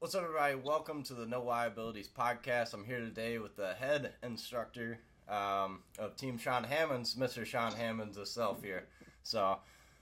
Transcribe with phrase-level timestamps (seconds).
[0.00, 0.54] What's up, everybody?
[0.54, 2.72] Welcome to the No Liabilities podcast.
[2.72, 7.44] I'm here today with the head instructor um, of Team Sean Hammonds, Mr.
[7.44, 8.86] Sean Hammonds himself here.
[9.24, 9.58] So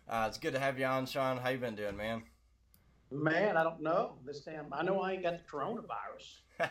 [0.06, 1.38] uh, it's good to have you on, Sean.
[1.38, 2.24] How you been doing, man?
[3.10, 4.66] Man, I don't know this damn.
[4.70, 6.68] I know I ain't got the coronavirus.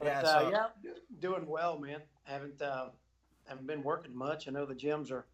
[0.00, 0.50] But, yeah, uh,
[0.84, 2.00] yeah, doing well, man.
[2.22, 2.90] Haven't uh,
[3.46, 4.46] haven't been working much.
[4.46, 5.26] I know the gyms are.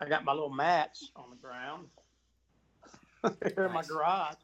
[0.00, 1.86] I got my little mats on the ground
[3.54, 4.34] here in my garage.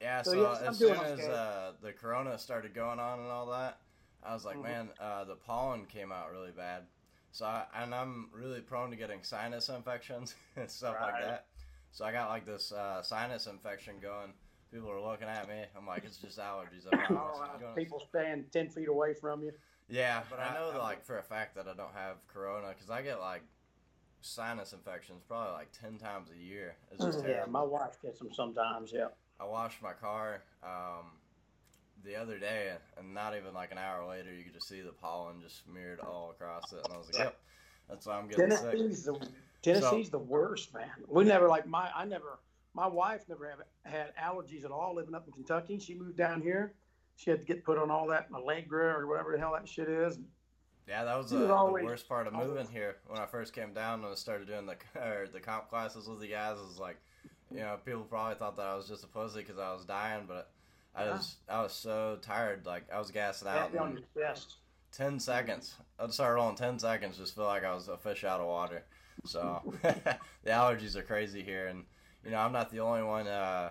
[0.00, 0.22] Yeah.
[0.22, 3.78] so So, yes, as soon as uh, the corona started going on and all that,
[4.22, 4.62] I was like, Mhm.
[4.62, 6.86] man, uh, the pollen came out really bad.
[7.30, 11.46] So I, and I'm really prone to getting sinus infections and stuff like that.
[11.92, 14.32] So I got like this uh, sinus infection going.
[14.72, 15.64] People are looking at me.
[15.76, 16.86] I'm like, it's just allergies.
[17.10, 19.52] Oh, people staying ten feet away from you.
[19.88, 22.68] Yeah, but I I- know I'm- like for a fact that I don't have corona
[22.68, 23.42] because I get like
[24.20, 26.76] sinus infections probably like ten times a year.
[26.90, 28.92] It's just Yeah, my wife gets them sometimes.
[28.92, 29.08] Yeah.
[29.40, 31.12] I washed my car um,
[32.04, 34.92] the other day, and not even like an hour later, you could just see the
[34.92, 37.38] pollen just smeared all across it, and I was like, "Yep,
[37.88, 39.28] that's why I'm getting sick." Tennessee's the
[39.62, 40.90] Tennessee's the worst, man.
[41.06, 42.38] We never like my I never
[42.74, 45.78] my wife never have, had allergies at all living up in Kentucky.
[45.78, 46.74] She moved down here.
[47.16, 49.88] She had to get put on all that Allegra or whatever the hell that shit
[49.88, 50.18] is.
[50.86, 53.52] Yeah, that was uh, was the worst part of always- moving here when I first
[53.52, 56.56] came down and I started doing the or the comp classes with the guys.
[56.56, 56.96] It was like,
[57.54, 60.24] you know, people probably thought that I was just a pussy because I was dying,
[60.26, 60.50] but
[60.94, 61.12] I Uh-huh.
[61.14, 63.74] was I was so tired, like I was gassing out.
[63.78, 64.56] On your chest.
[64.92, 65.74] ten seconds.
[65.98, 68.84] I'd start rolling ten seconds, just feel like I was a fish out of water.
[69.24, 70.18] So the
[70.50, 71.84] allergies are crazy here, and
[72.24, 73.26] you know I'm not the only one.
[73.26, 73.70] Uh,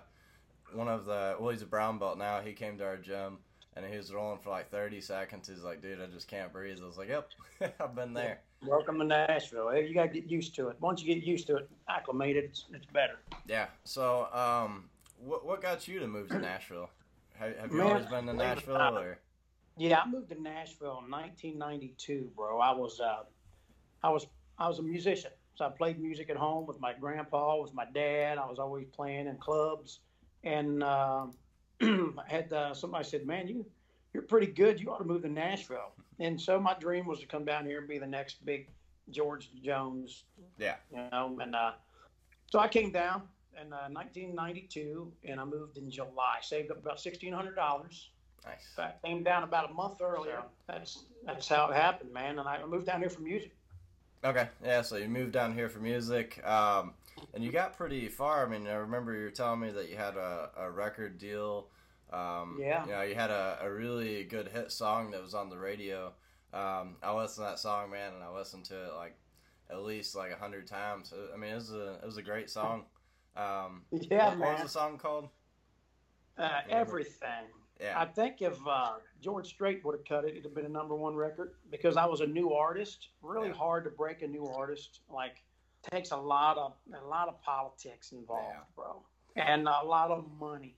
[0.74, 2.42] one of the well, he's a brown belt now.
[2.42, 3.40] He came to our gym
[3.76, 5.48] and he was rolling for like 30 seconds.
[5.48, 6.80] He's like, dude, I just can't breathe.
[6.82, 7.30] I was like, yep,
[7.80, 8.40] I've been there.
[8.66, 9.76] Welcome to Nashville.
[9.76, 10.78] You got to get used to it.
[10.80, 13.20] Once you get used to it, acclimated, it's, it's better.
[13.48, 13.68] Yeah.
[13.84, 16.90] So, um, what what got you to move to Nashville?
[17.36, 19.20] Have, have you Man, always been to believe it or Nashville, or
[19.78, 22.60] Yeah, I moved to Nashville in 1992, bro.
[22.60, 23.24] I was uh,
[24.04, 24.26] I was
[24.58, 27.86] I was a musician, so I played music at home with my grandpa, with my
[27.94, 28.40] dad.
[28.40, 30.00] I was always playing in clubs,
[30.44, 31.34] and um
[31.82, 33.66] I had uh, somebody said, "Man, you
[34.14, 34.80] you're pretty good.
[34.80, 37.80] You ought to move to Nashville." And so my dream was to come down here
[37.80, 38.68] and be the next big
[39.12, 40.24] George Jones.
[40.58, 40.76] Yeah.
[40.92, 41.72] You know, and uh,
[42.52, 43.24] so I came down
[43.62, 46.38] in uh, 1992, and I moved in July.
[46.42, 48.10] Saved up about sixteen hundred dollars.
[48.46, 48.68] nice?
[48.78, 50.44] In fact, came down about a month earlier.
[50.68, 52.40] That's that's how it happened, man.
[52.40, 53.56] And I moved down here for music.
[54.24, 54.82] Okay, yeah.
[54.82, 56.94] So you moved down here for music, um,
[57.34, 58.46] and you got pretty far.
[58.46, 61.68] I mean, I remember you were telling me that you had a, a record deal.
[62.12, 62.86] Um, Yeah.
[62.86, 66.14] You know, you had a, a really good hit song that was on the radio.
[66.54, 69.16] Um, I listened to that song, man, and I listened to it like
[69.70, 71.14] at least like a hundred times.
[71.34, 72.86] I mean, it was a it was a great song.
[73.36, 74.64] Um, Yeah, what, what was man.
[74.64, 75.30] the song called?
[76.38, 77.48] Uh, everything.
[77.82, 78.00] Yeah.
[78.00, 80.96] I think if uh, George Strait would have cut it, it'd have been a number
[80.96, 83.10] one record because I was a new artist.
[83.22, 83.54] Really Yeah.
[83.56, 85.02] hard to break a new artist.
[85.14, 85.44] Like
[85.92, 88.64] takes a lot of a lot of politics involved, Yeah.
[88.76, 89.04] bro,
[89.36, 90.77] and a lot of money.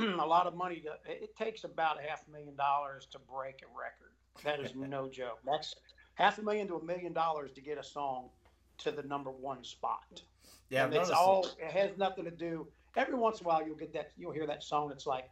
[0.20, 0.80] a lot of money.
[0.80, 4.12] To, it takes about a half a million dollars to break a record.
[4.44, 5.38] That is no joke.
[5.44, 5.74] That's
[6.14, 8.30] half a million to a million dollars to get a song
[8.78, 10.22] to the number one spot.
[10.68, 12.66] Yeah, and it's all it has nothing to do.
[12.96, 14.90] Every once in a while, you'll get that you'll hear that song.
[14.92, 15.28] It's like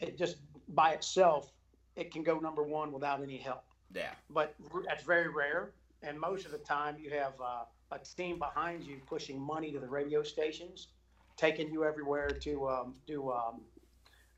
[0.00, 0.36] it just
[0.68, 1.52] by itself,
[1.96, 3.64] it can go number one without any help.
[3.94, 4.10] Yeah.
[4.30, 4.54] But
[4.86, 5.72] that's very rare.
[6.02, 9.80] And most of the time, you have uh, a team behind you pushing money to
[9.80, 10.88] the radio stations,
[11.36, 13.62] taking you everywhere to um, do um,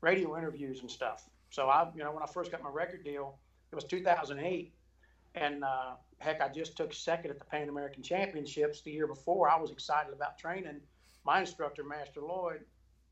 [0.01, 1.29] radio interviews and stuff.
[1.49, 3.37] So I, you know, when I first got my record deal,
[3.71, 4.73] it was 2008,
[5.35, 9.49] and uh, heck, I just took second at the Pan American Championships the year before.
[9.49, 10.81] I was excited about training.
[11.25, 12.61] My instructor, Master Lloyd,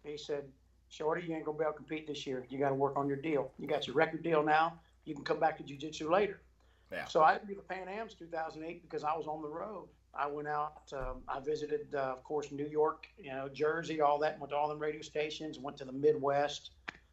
[0.04, 0.46] he said,
[0.90, 2.46] "Shorty, you ain't gonna be able to compete this year.
[2.50, 3.52] You got to work on your deal.
[3.58, 4.80] You got your record deal now.
[5.06, 6.42] You can come back to jiu-jitsu later."
[6.92, 7.06] Yeah.
[7.06, 9.88] So I did the Pan Am's 2008 because I was on the road.
[10.14, 10.82] I went out.
[10.92, 14.40] Um, I visited, uh, of course, New York, you know, Jersey, all that.
[14.40, 15.60] Went to all the radio stations.
[15.60, 16.72] Went to the Midwest.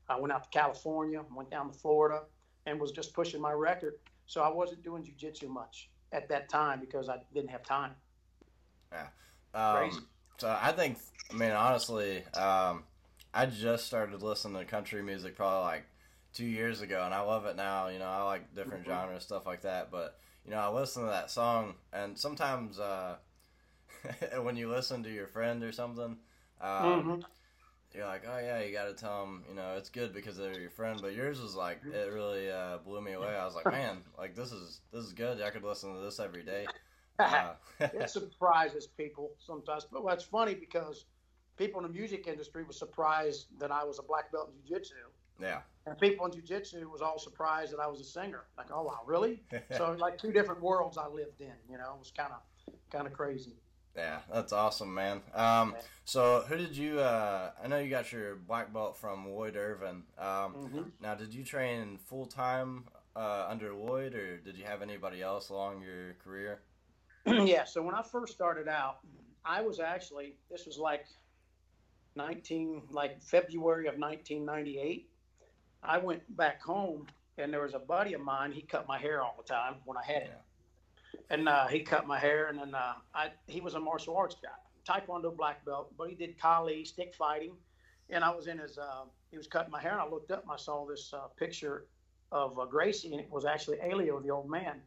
[0.08, 1.22] I went out to California.
[1.34, 2.22] Went down to Florida,
[2.66, 3.94] and was just pushing my record.
[4.26, 7.92] So I wasn't doing jujitsu much at that time because I didn't have time.
[9.70, 10.00] Crazy.
[10.00, 10.06] Um,
[10.38, 10.98] so I think,
[11.30, 12.84] I mean, honestly, um,
[13.32, 15.86] I just started listening to country music probably like
[16.34, 17.88] two years ago, and I love it now.
[17.88, 18.90] You know, I like different Mhm.
[18.90, 19.90] genres, stuff like that.
[19.90, 23.16] But you know, I listen to that song, and sometimes uh,
[24.42, 26.18] when you listen to your friend or something,
[26.60, 27.24] um, Mhm.
[27.96, 30.58] You're like, oh yeah, you got to tell them, you know, it's good because they're
[30.58, 30.98] your friend.
[31.00, 33.34] But yours was like, it really uh, blew me away.
[33.34, 35.40] I was like, man, like this is this is good.
[35.40, 36.66] I could listen to this every day.
[37.18, 39.86] Uh, it surprises people sometimes.
[39.90, 41.06] But what's funny because
[41.56, 44.94] people in the music industry were surprised that I was a black belt in jiu-jitsu.
[45.40, 48.44] yeah, And people in jiu-jitsu was all surprised that I was a singer.
[48.58, 49.42] Like, oh wow, really?
[49.78, 51.54] so like two different worlds I lived in.
[51.70, 53.54] You know, it was kind of kind of crazy.
[53.96, 55.22] Yeah, that's awesome, man.
[55.34, 57.00] Um, so who did you?
[57.00, 60.02] Uh, I know you got your black belt from Lloyd Irvin.
[60.18, 60.82] Um, mm-hmm.
[61.00, 62.84] Now, did you train full time
[63.16, 66.60] uh, under Lloyd, or did you have anybody else along your career?
[67.26, 67.64] yeah.
[67.64, 68.98] So when I first started out,
[69.44, 71.06] I was actually this was like
[72.16, 75.08] 19 like February of 1998.
[75.82, 77.06] I went back home
[77.38, 78.52] and there was a buddy of mine.
[78.52, 80.40] He cut my hair all the time when I had it,
[81.30, 82.48] and uh, he cut my hair.
[82.48, 84.48] And then uh, I he was a martial arts guy,
[84.86, 87.54] Taekwondo black belt, but he did Kali stick fighting.
[88.10, 90.42] And I was in his uh, he was cutting my hair, and I looked up
[90.42, 91.86] and I saw this uh, picture
[92.32, 94.80] of uh, Gracie, and it was actually Helio, the old man.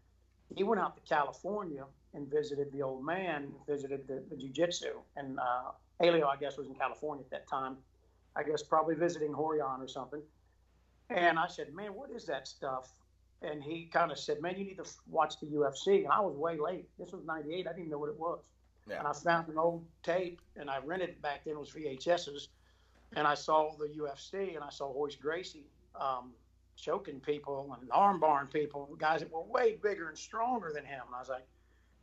[0.56, 5.40] He went out to California and visited the old man, visited the, the jiu-jitsu, and
[5.40, 5.72] uh,
[6.02, 7.78] Helio, I guess, was in California at that time.
[8.36, 10.22] I guess probably visiting Rorion or something.
[11.10, 12.99] And I said, man, what is that stuff?
[13.42, 16.04] And he kind of said, man, you need to watch the UFC.
[16.04, 16.90] And I was way late.
[16.98, 17.68] This was 98.
[17.68, 18.40] I didn't even know what it was.
[18.90, 19.00] Yeah.
[19.00, 21.54] And I found an old tape and I rented it back then.
[21.54, 22.48] It was VHSs.
[23.16, 25.66] And I saw the UFC and I saw Royce Gracie
[26.00, 26.32] um,
[26.76, 31.02] choking people and armbarring people, guys that were way bigger and stronger than him.
[31.08, 31.46] And I was like,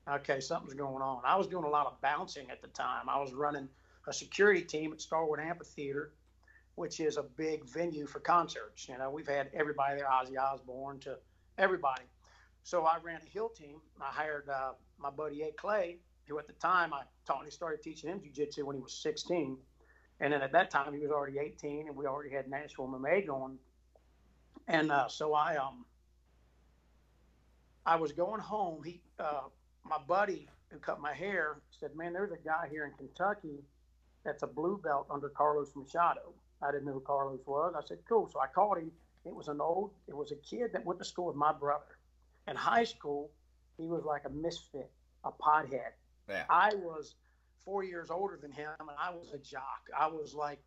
[0.09, 1.23] okay, something's going on.
[1.25, 3.09] I was doing a lot of bouncing at the time.
[3.09, 3.69] I was running
[4.07, 6.13] a security team at Starwood Amphitheater,
[6.77, 8.89] which is a big venue for concerts.
[8.89, 11.19] You know, we've had everybody there, Ozzy Osbourne to
[11.59, 12.05] everybody.
[12.63, 13.81] So I ran a hill team.
[14.01, 17.83] I hired uh, my buddy Ed Clay, who at the time I taught and started
[17.83, 19.57] teaching him jiu-jitsu when he was 16.
[20.21, 23.27] And then at that time he was already 18 and we already had Nashville MMA
[23.27, 23.59] going.
[24.69, 25.87] And uh, so I, um,
[27.87, 28.83] I was going home.
[28.83, 29.43] He, uh,
[29.85, 33.63] my buddy who cut my hair said, man, there's a guy here in Kentucky
[34.25, 36.35] that's a blue belt under Carlos Machado.
[36.63, 37.75] I didn't know who Carlos was.
[37.77, 38.29] I said, cool.
[38.33, 38.91] So I called him.
[39.25, 41.99] It was an old, it was a kid that went to school with my brother.
[42.49, 43.31] In high school,
[43.77, 44.91] he was like a misfit,
[45.25, 45.93] a pothead.
[46.29, 46.45] Yeah.
[46.49, 47.15] I was
[47.65, 49.89] four years older than him, and I was a jock.
[49.99, 50.61] I was like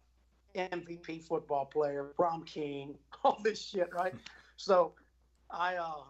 [0.55, 4.13] MVP football player, prom king, all this shit, right?
[4.57, 4.93] so
[5.49, 6.03] I uh,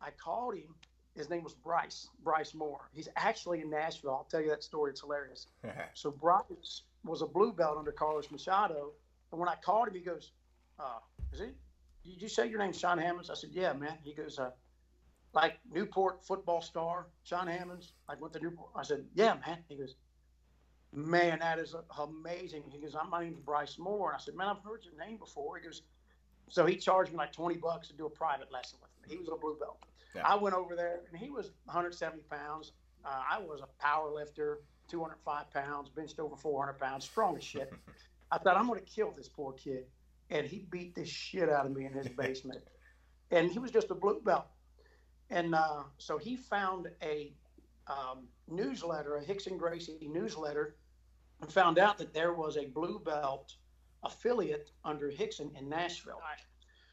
[0.00, 0.74] I called him.
[1.16, 2.88] His name was Bryce, Bryce Moore.
[2.92, 4.12] He's actually in Nashville.
[4.12, 4.92] I'll tell you that story.
[4.92, 5.48] It's hilarious.
[5.94, 8.92] so Bryce was a blue belt under Carlos Machado.
[9.30, 10.32] And when I called him, he goes,
[10.78, 10.98] uh,
[11.32, 11.54] is it,
[12.04, 13.30] did you say your name's Sean Hammonds?
[13.30, 13.98] I said, yeah, man.
[14.02, 14.50] He goes, uh,
[15.32, 17.92] like Newport football star, Sean Hammonds.
[18.08, 18.70] I went to Newport.
[18.74, 19.58] I said, yeah, man.
[19.68, 19.94] He goes,
[20.92, 22.64] man, that is amazing.
[22.70, 24.10] He goes, my name's Bryce Moore.
[24.10, 25.56] And I said, man, I've heard your name before.
[25.58, 25.82] He goes,
[26.48, 29.14] so he charged me like 20 bucks to do a private lesson with me.
[29.14, 29.78] He was a blue belt.
[30.14, 30.26] Yeah.
[30.26, 32.72] I went over there and he was 170 pounds.
[33.04, 37.72] Uh, I was a power lifter, 205 pounds, benched over 400 pounds, strong as shit.
[38.30, 39.84] I thought, I'm going to kill this poor kid.
[40.30, 42.62] And he beat the shit out of me in his basement.
[43.30, 44.46] and he was just a blue belt.
[45.30, 47.32] And uh, so he found a
[47.86, 50.76] um, newsletter, a Rickson Gracie newsletter,
[51.40, 53.54] and found out that there was a blue belt
[54.04, 56.14] affiliate under Rickson in Nashville.
[56.14, 56.38] All right.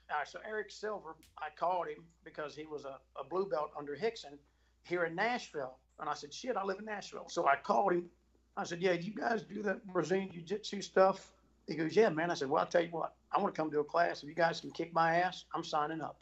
[0.09, 3.71] All right, so Eric Silver, I called him because he was a, a blue belt
[3.77, 4.37] under Rickson
[4.83, 5.79] here in Nashville.
[5.99, 7.25] And I said, shit, I live in Nashville.
[7.27, 8.05] So I called him.
[8.57, 11.31] I said, yeah, do you guys do that Brazilian Jiu Jitsu stuff?
[11.67, 12.31] He goes, yeah, man.
[12.31, 14.23] I said, well, I'll tell you what, I want to come to a class.
[14.23, 16.21] If you guys can kick my ass, I'm signing up.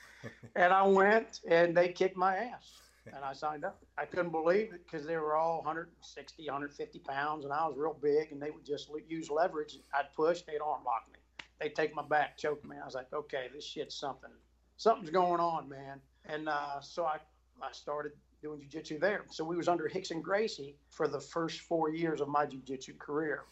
[0.56, 2.72] and I went and they kicked my ass
[3.06, 3.80] and I signed up.
[3.96, 7.96] I couldn't believe it because they were all 160, 150 pounds, and I was real
[8.02, 9.78] big, and they would just use leverage.
[9.94, 11.18] I'd push, they'd arm lock me.
[11.60, 12.76] They'd take my back, choke me.
[12.82, 14.30] I was like, okay, this shit's something.
[14.76, 16.00] Something's going on, man.
[16.26, 17.18] And uh, so I,
[17.62, 18.12] I started
[18.46, 19.24] doing jiu-jitsu there.
[19.30, 23.44] So we was under Rickson Gracie for the first four years of my jiu-jitsu career.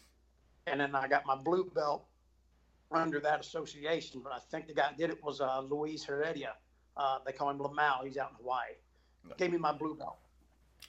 [0.67, 2.05] And then I got my blue belt
[2.91, 4.21] under that association.
[4.23, 6.53] But I think the guy that did it was uh, Luis Heredia.
[6.97, 8.05] Uh, they call him Limao.
[8.05, 8.75] He's out in Hawaii
[9.37, 10.17] gave me my blue belt.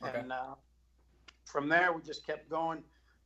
[0.03, 0.19] Okay.
[0.19, 0.55] And uh,
[1.45, 2.83] from there, we just kept going.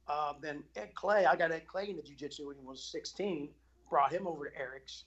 [0.08, 3.48] Uh, then Ed Clay, I got Ed Clay into jiu-jitsu when he was 16,
[3.88, 5.04] brought him over to Eric's.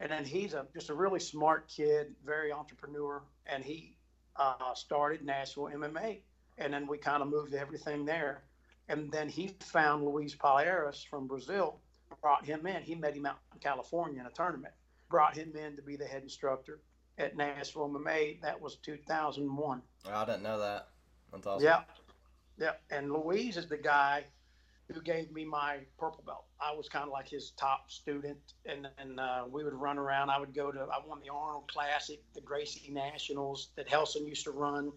[0.00, 3.96] And then he's a just a really smart kid, very entrepreneur, and he
[4.36, 6.20] uh, started Nashville MMA.
[6.58, 8.42] And then we kind of moved everything there.
[8.88, 11.80] And then he found Luis Palhares from Brazil,
[12.20, 12.82] brought him in.
[12.82, 14.74] He met him out in California in a tournament,
[15.08, 16.80] brought him in to be the head instructor
[17.18, 18.40] at Nashville MMA.
[18.42, 19.82] That was 2001.
[20.06, 20.88] Oh, I didn't know that.
[21.32, 21.64] That's awesome.
[21.64, 21.82] Yeah.
[22.58, 22.72] Yeah.
[22.90, 24.24] And Luis is the guy
[24.92, 26.44] who gave me my purple belt.
[26.60, 30.30] I was kind of like his top student, and and uh, we would run around.
[30.30, 30.80] I would go to.
[30.80, 34.92] I won the Arnold Classic, the Gracie Nationals that Helson used to run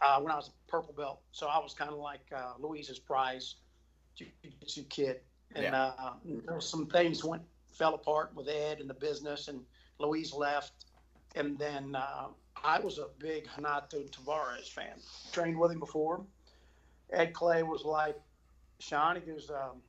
[0.00, 1.20] uh, when I was a purple belt.
[1.32, 3.56] So I was kind of like uh, Luis's prize
[4.16, 5.20] jiu-jitsu kid,
[5.54, 5.92] and yeah.
[5.98, 6.12] uh,
[6.46, 9.60] there some things went fell apart with Ed and the business, and
[9.98, 10.86] Luis left,
[11.34, 12.28] and then uh,
[12.62, 14.98] I was a big Renato Tavares fan.
[15.32, 16.24] Trained with him before.
[17.12, 18.16] Ed Clay was like,
[18.84, 19.80] Sean, he goes, um,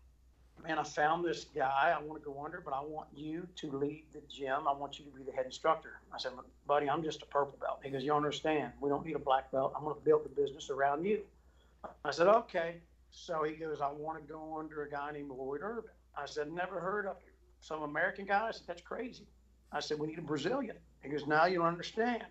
[0.63, 1.93] man, I found this guy.
[1.95, 4.67] I want to go under, but I want you to lead the gym.
[4.67, 5.99] I want you to be the head instructor.
[6.13, 6.31] I said,
[6.65, 7.81] buddy, I'm just a purple belt.
[7.83, 8.71] He goes, you understand?
[8.79, 9.73] We don't need a black belt.
[9.75, 11.19] I'm going to build the business around you.
[12.05, 12.77] I said, okay.
[13.11, 15.91] So he goes, I want to go under a guy named Lloyd Irvin.
[16.17, 17.33] I said, never heard of him.
[17.59, 18.47] Some American guy.
[18.47, 19.27] I said, that's crazy.
[19.73, 20.77] I said, we need a Brazilian.
[21.03, 22.23] He goes, now you don't understand.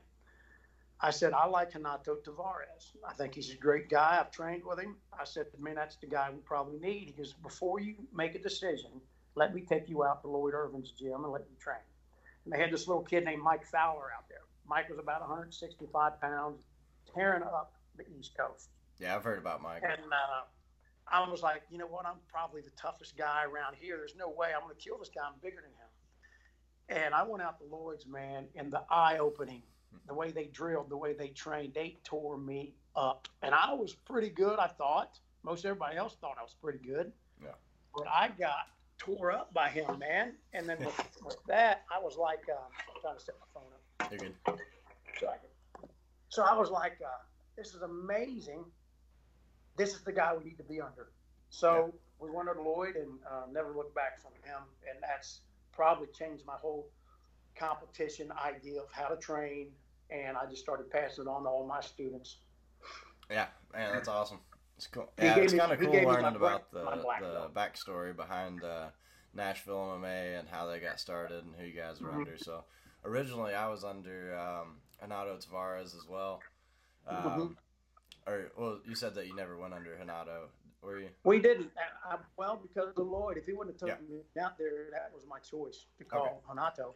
[1.00, 2.92] I said, I like Renato Tavares.
[3.06, 4.18] I think he's a great guy.
[4.20, 4.96] I've trained with him.
[5.12, 7.06] I said, man, that's the guy we probably need.
[7.08, 8.90] He goes, before you make a decision,
[9.34, 11.82] let me take you out to Lloyd Irvin's gym and let you train.
[12.44, 14.38] And they had this little kid named Mike Fowler out there.
[14.66, 16.62] Mike was about 165 pounds,
[17.14, 18.70] tearing up the East Coast.
[18.98, 19.82] Yeah, I've heard about Mike.
[19.82, 20.44] And uh,
[21.08, 22.06] I was like, you know what?
[22.06, 23.96] I'm probably the toughest guy around here.
[23.96, 25.22] There's no way I'm going to kill this guy.
[25.26, 27.04] I'm bigger than him.
[27.04, 29.62] And I went out to Lloyd's, man, and the eye opening,
[30.06, 33.28] the way they drilled, the way they trained, they tore me up.
[33.42, 35.18] And I was pretty good, I thought.
[35.42, 37.12] Most everybody else thought I was pretty good.
[37.42, 37.48] Yeah.
[37.94, 40.32] But I got tore up by him, man.
[40.52, 43.70] And then with, with that, I was like, uh, I'm trying to set my phone
[43.72, 44.10] up.
[44.10, 44.34] You're good.
[45.20, 45.90] So I, could,
[46.28, 47.22] so I was like, uh,
[47.56, 48.64] this is amazing.
[49.76, 51.08] This is the guy we need to be under.
[51.50, 54.62] So we went under Lloyd and uh, never looked back from him.
[54.88, 55.40] And that's
[55.72, 56.88] probably changed my whole
[57.56, 59.68] competition idea of how to train.
[60.10, 62.38] And I just started passing it on to all my students.
[63.30, 64.38] Yeah, man, that's awesome.
[64.76, 65.10] It's cool.
[65.18, 66.84] Yeah, it's kind of cool gave me my learning about the,
[67.20, 68.88] the backstory behind uh,
[69.32, 72.20] Nashville MMA and how they got started and who you guys were Mhm.
[72.20, 72.36] under.
[72.38, 72.64] So
[73.04, 76.40] originally, I was under um, Renato Tavares as well.
[77.06, 77.56] Um, Mhm.
[78.26, 80.48] Or well, you said that you never went under Renato,
[80.80, 81.10] were you?
[81.24, 81.70] We didn't.
[82.06, 83.36] I, well, because of Lloyd.
[83.36, 83.94] If he wouldn't have Yeah.
[83.96, 86.34] taken me out there, that was my choice to call Okay.
[86.48, 86.94] Renato.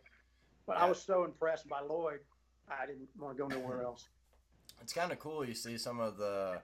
[0.67, 0.85] But Yeah.
[0.85, 2.21] I was so impressed by Lloyd,
[2.71, 4.07] I didn't want to go nowhere else.
[4.81, 5.45] It's kind of cool.
[5.45, 6.61] You see some of the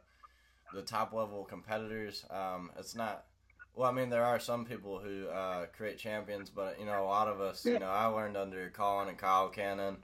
[0.72, 2.24] the top level competitors.
[2.30, 3.24] Um, it's not.
[3.74, 7.06] Well, I mean, there are some people who uh, create champions, but you know, a
[7.06, 7.64] lot of us.
[7.66, 9.98] You know, I learned under Colin and Kyle Cannon,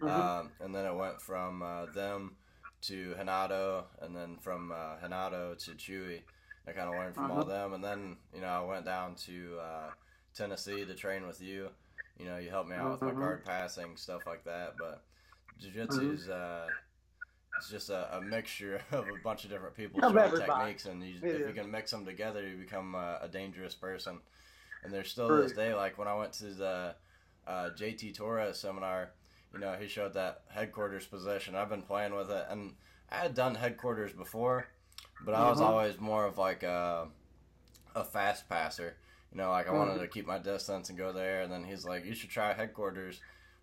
[0.00, 0.10] Mhm.
[0.10, 2.36] um, and then it went from uh, them
[2.82, 6.22] to Renato, and then from uh, Renato to Chewy.
[6.66, 7.44] I kind of learned from all Uh-huh.
[7.44, 9.90] them, and then you know, I went down to uh,
[10.34, 11.68] Tennessee to train with you.
[12.18, 13.18] You know, you helped me out with my Mhm.
[13.18, 15.02] guard passing stuff like that, but
[15.60, 16.14] jiu-jitsu Mm-hmm.
[16.14, 16.70] is uh,
[17.56, 20.52] it's just a, a mixture of a bunch of different people Of showing everybody.
[20.62, 24.20] techniques, and you, if you can mix them together, you become a, a dangerous person.
[24.82, 25.42] And there's still True.
[25.42, 26.94] this day, like when I went to the
[27.46, 29.10] uh, JT Torres seminar,
[29.52, 31.54] you know, he showed that headquarters position.
[31.56, 32.74] I've been playing with it, and
[33.10, 34.68] I had done headquarters before,
[35.20, 35.64] but I was Mhm.
[35.64, 37.08] always more of like a,
[37.94, 38.96] a fast passer.
[39.32, 40.00] You know, like I wanted Mhm.
[40.00, 43.20] to keep my distance and go there, and then he's like, "You should try headquarters."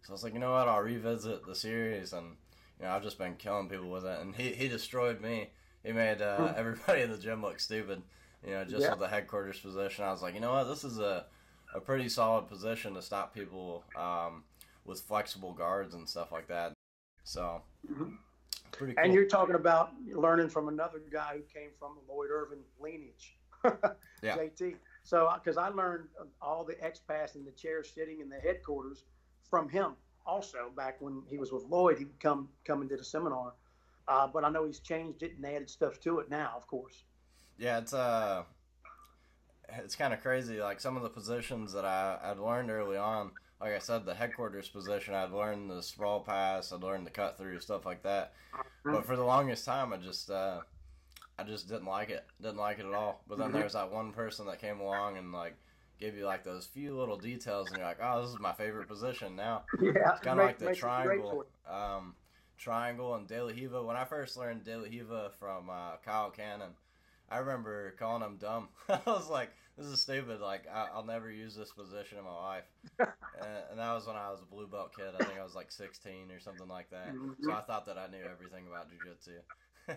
[0.08, 0.70] So I was like, "You know what?
[0.70, 2.38] I'll revisit the series," and
[2.80, 5.50] you know, I've just been killing people with it, and he he destroyed me.
[5.84, 6.58] He made uh, Hmm.
[6.58, 8.02] everybody in the gym look stupid.
[8.42, 8.92] You know, just Yeah.
[8.92, 10.64] with the headquarters position, I was like, you know what?
[10.64, 11.26] This is a
[11.76, 14.46] a pretty solid position to stop people um,
[14.86, 16.72] with flexible guards and stuff like that.
[17.26, 18.18] So Mhm.
[18.72, 19.04] pretty cool.
[19.04, 23.38] And you're talking about learning from another guy who came from the Lloyd Irvin lineage,
[24.24, 24.38] Yeah.
[24.38, 24.78] JT.
[25.04, 26.08] So, because I learned
[26.42, 29.04] all the X pass and the chair sitting in the headquarters
[29.50, 29.94] from him
[30.26, 31.98] also back when he was with Lloyd.
[32.00, 33.54] He'd come come and did a seminar.
[34.08, 37.04] Uh, but I know he's changed it and added stuff to it now, of course.
[37.58, 38.44] Yeah, it's uh,
[39.70, 40.62] it's kind of crazy.
[40.62, 43.32] Like some of the positions that I I'd learned early on.
[43.60, 47.40] Like I said, the headquarters position, I'd learned the sprawl pass, I'd learned the cut
[47.40, 48.34] through, stuff like that.
[48.84, 50.62] But for the longest time, I just uh,
[51.40, 52.24] I just didn't like it.
[52.40, 53.24] Didn't like it at all.
[53.28, 53.54] But then Mhm.
[53.54, 55.56] there's that one person that came along and like
[56.00, 58.88] gave you like those few little details, and you're like, oh, this is my favorite
[58.88, 59.64] position now.
[59.82, 60.90] Yeah, It's kind of like the makes it great
[61.22, 62.16] triangle, um,
[62.58, 63.84] triangle and De La Riva.
[63.84, 66.72] When I first learned De La Riva from uh, Kyle Cannon,
[67.30, 68.70] I remember calling him dumb.
[68.90, 70.40] I was like, "This is stupid.
[70.42, 72.64] Like, I- I'll never use this position in my life."
[73.00, 73.10] and,
[73.72, 75.14] and that was when I was a blue belt kid.
[75.20, 77.14] I think I was like 16 or something like that.
[77.14, 77.36] Mhm.
[77.44, 79.40] So I thought that I knew everything about jujitsu.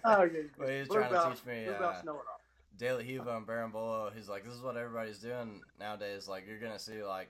[0.05, 2.27] Oh yeah, Well, he was blue trying to belt- teach me, Blue uh, know it
[2.31, 2.41] all.
[2.77, 6.29] De La Riva and berimbolo, he's like, this is what everybody's doing nowadays.
[6.29, 7.29] Like, you're gonna see like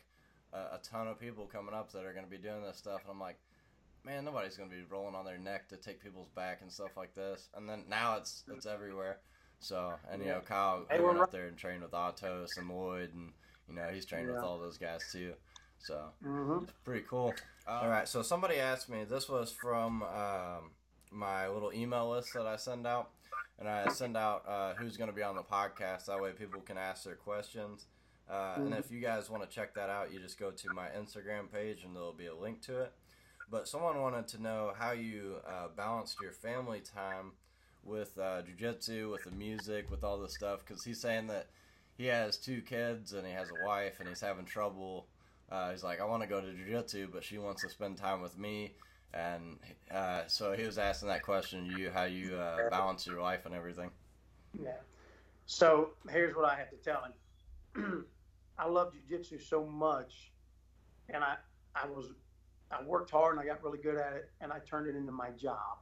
[0.52, 3.10] a, a ton of people coming up that are gonna be doing this stuff, and
[3.10, 3.38] I'm like,
[4.04, 7.14] man, nobody's gonna be rolling on their neck to take people's back and stuff like
[7.14, 7.48] this.
[7.56, 9.18] And then now it's it's everywhere.
[9.58, 12.56] So, and you know, Kyle Hey, we're went right- up there and trained with Autos
[12.56, 13.32] and Lloyd, and
[13.68, 15.34] you know, he's trained with all those guys too.
[15.78, 17.34] So hmm pretty cool.
[17.66, 19.04] all right, so somebody asked me.
[19.04, 20.70] This was from um,
[21.10, 23.10] my little email list that I send out,
[23.60, 26.06] and I send out uh, who's going to be on the podcast.
[26.06, 27.86] That way, people can ask their questions.
[28.28, 28.66] Uh, mm-hmm.
[28.66, 31.52] And if you guys want to check that out, you just go to my Instagram
[31.52, 32.92] page and there'll be a link to it.
[33.50, 37.32] But someone wanted to know how you uh, balanced your family time
[37.84, 40.64] with uh, jujitsu, with the music, with all this stuff.
[40.64, 41.48] Because he's saying that
[41.98, 45.06] he has two kids and he has a wife and he's having trouble.
[45.50, 48.22] Uh, he's like, I want to go to jujitsu, but she wants to spend time
[48.22, 48.72] with me.
[49.12, 49.58] And
[49.90, 53.54] uh, so he was asking that question: you how you uh, balance your life and
[53.54, 53.90] everything.
[54.62, 54.76] Yeah.
[55.46, 58.06] So here's what I have to tell him.
[58.58, 60.30] I love jujitsu so much,
[61.08, 61.36] and I
[61.74, 62.12] I was
[62.70, 65.12] I worked hard and I got really good at it, and I turned it into
[65.12, 65.78] my job.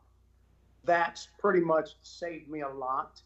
[0.85, 3.21] That's pretty much saved me a lot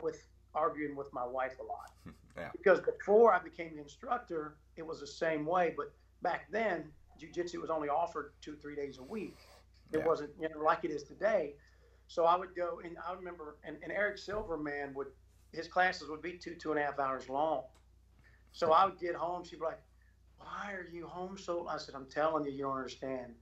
[0.00, 1.92] with arguing with my wife a lot.
[2.36, 2.48] yeah.
[2.52, 5.92] Because before I became the instructor, it was the same way, but
[6.22, 6.90] back then
[7.20, 9.36] jujitsu was only offered two three days a week.
[9.92, 10.06] It yeah.
[10.06, 11.54] wasn't you know like it is today.
[12.06, 15.08] So I would go and I remember and, and Eric Silverman would
[15.52, 17.62] his classes would be two two and a half hours long.
[18.52, 19.44] So I would get home.
[19.44, 19.80] She'd be like,
[20.38, 23.34] "Why are you home so?" I said, "I'm telling you, you don't understand.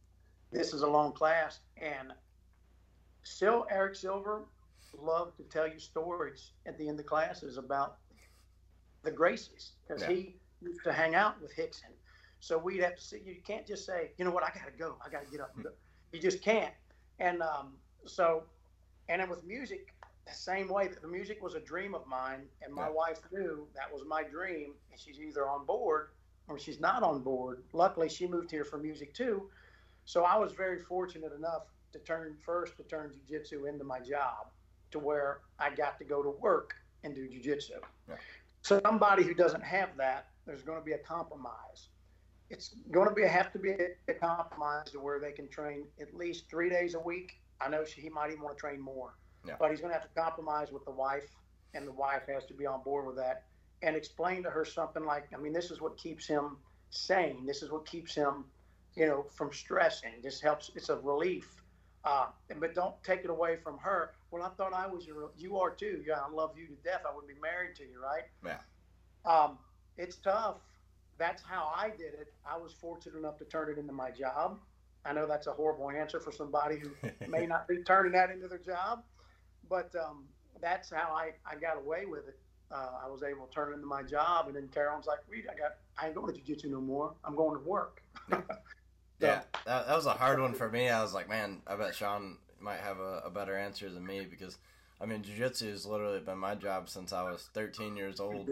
[0.50, 2.12] This is a long class." And
[3.22, 4.44] still, Eric Silver
[5.00, 7.98] loved to tell you stories at the end of classes about
[9.02, 10.08] the Gracies because yeah.
[10.08, 11.92] he used to hang out with Rickson.
[12.46, 13.20] So we'd have to see.
[13.24, 14.44] You can't just say, "You know what?
[14.44, 14.94] I got to go.
[15.04, 15.70] I got to get up and go."
[16.12, 16.72] You just can't.
[17.18, 17.72] And um,
[18.04, 18.44] so,
[19.08, 19.92] and then with music,
[20.24, 22.92] the same way that the music was a dream of mine, and my yeah.
[22.92, 26.10] wife knew that was my dream, and she's either on board
[26.46, 27.64] or she's not on board.
[27.72, 29.50] Luckily, she moved here for music too,
[30.04, 34.52] so I was very fortunate enough to turn first to turn jujitsu into my job,
[34.92, 37.80] to where I got to go to work and do jujitsu.
[38.08, 38.14] Yeah.
[38.62, 41.88] Somebody who doesn't have that, there's going to be a compromise.
[42.50, 43.74] It's going to be have to be
[44.08, 47.32] a compromise to where they can train at least three days a week.
[47.60, 49.14] I know she, he might even want to train more
[49.46, 49.54] yeah.
[49.58, 51.28] But he's going to have to compromise with the wife,
[51.74, 53.44] and the wife has to be on board with that
[53.82, 56.56] and explain to her something like, I mean, this is what keeps him
[56.90, 57.44] sane.
[57.46, 58.44] This is what keeps him,
[58.94, 60.22] you know, from stressing.
[60.22, 60.70] This helps.
[60.74, 61.62] It's a relief.
[62.04, 62.26] Uh,
[62.58, 64.12] but don't take it away from her.
[64.30, 65.30] Well, I thought I was your.
[65.36, 66.02] You are too.
[66.06, 67.02] Yeah, I love you to death.
[67.08, 68.24] I would be married to you, right?
[68.44, 69.30] Yeah.
[69.30, 69.58] Um,
[69.98, 70.56] it's tough.
[71.18, 72.32] That's how I did it.
[72.48, 74.58] I was fortunate enough to turn it into my job.
[75.04, 76.90] I know that's a horrible answer for somebody who
[77.28, 79.02] may not be turning that into their job
[79.68, 80.24] but um,
[80.60, 82.38] that's how I, I got away with it.
[82.70, 85.44] Uh, I was able to turn it into my job, and then Carolyn's like, "Reed,
[85.50, 87.14] I got, I ain't going to jiu-jitsu no more.
[87.24, 88.42] I'm going to work." so,
[89.20, 90.88] yeah, that, that was a hard one for me.
[90.88, 94.26] I was like, man, I bet Sean might have a, a better answer than me
[94.28, 94.58] because,
[95.00, 98.48] I mean, jiu-jitsu has literally been my job since I was 13 years old.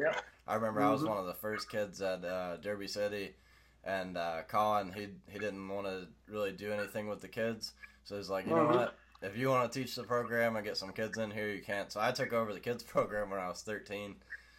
[0.46, 0.88] I remember mm-hmm.
[0.88, 1.10] I was mm-hmm.
[1.10, 3.34] one of the first kids at uh, Derby City,
[3.82, 7.72] and uh, Colin he he didn't want to really do anything with the kids,
[8.04, 8.72] so he's like, you mm-hmm.
[8.72, 11.50] know what, if you want to teach the program and get some kids in here,
[11.50, 11.90] you can't.
[11.90, 14.16] So I took over the kids program when I was 13.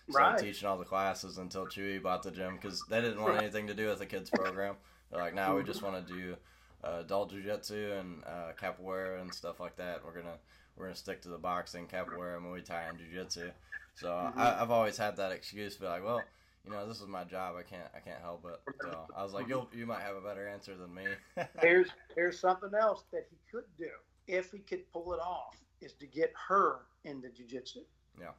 [0.10, 0.40] Started right.
[0.40, 3.74] teaching all the classes until Chewy bought the gym because they didn't want anything to
[3.74, 4.76] do with the kids program.
[5.12, 6.36] They're like, now nah, we just want to do
[6.84, 10.06] uh, adult jujitsu and uh, capoeira and stuff like that.
[10.06, 10.38] We're gonna
[10.76, 13.52] we're gonna stick to the boxing, capoeira, Muay Thai, and jujitsu.
[13.96, 14.40] So mm-hmm.
[14.40, 16.22] I, have always had that excuse, be like, well,
[16.66, 17.56] you know, this is my job.
[17.58, 18.60] I can't I can't help it.
[18.82, 21.06] So I was like, you you might have a better answer than me.
[21.62, 23.90] here's here's something else that he could do
[24.28, 27.84] if he could pull it off, is to get her into jujitsu.
[28.20, 28.32] Yeah.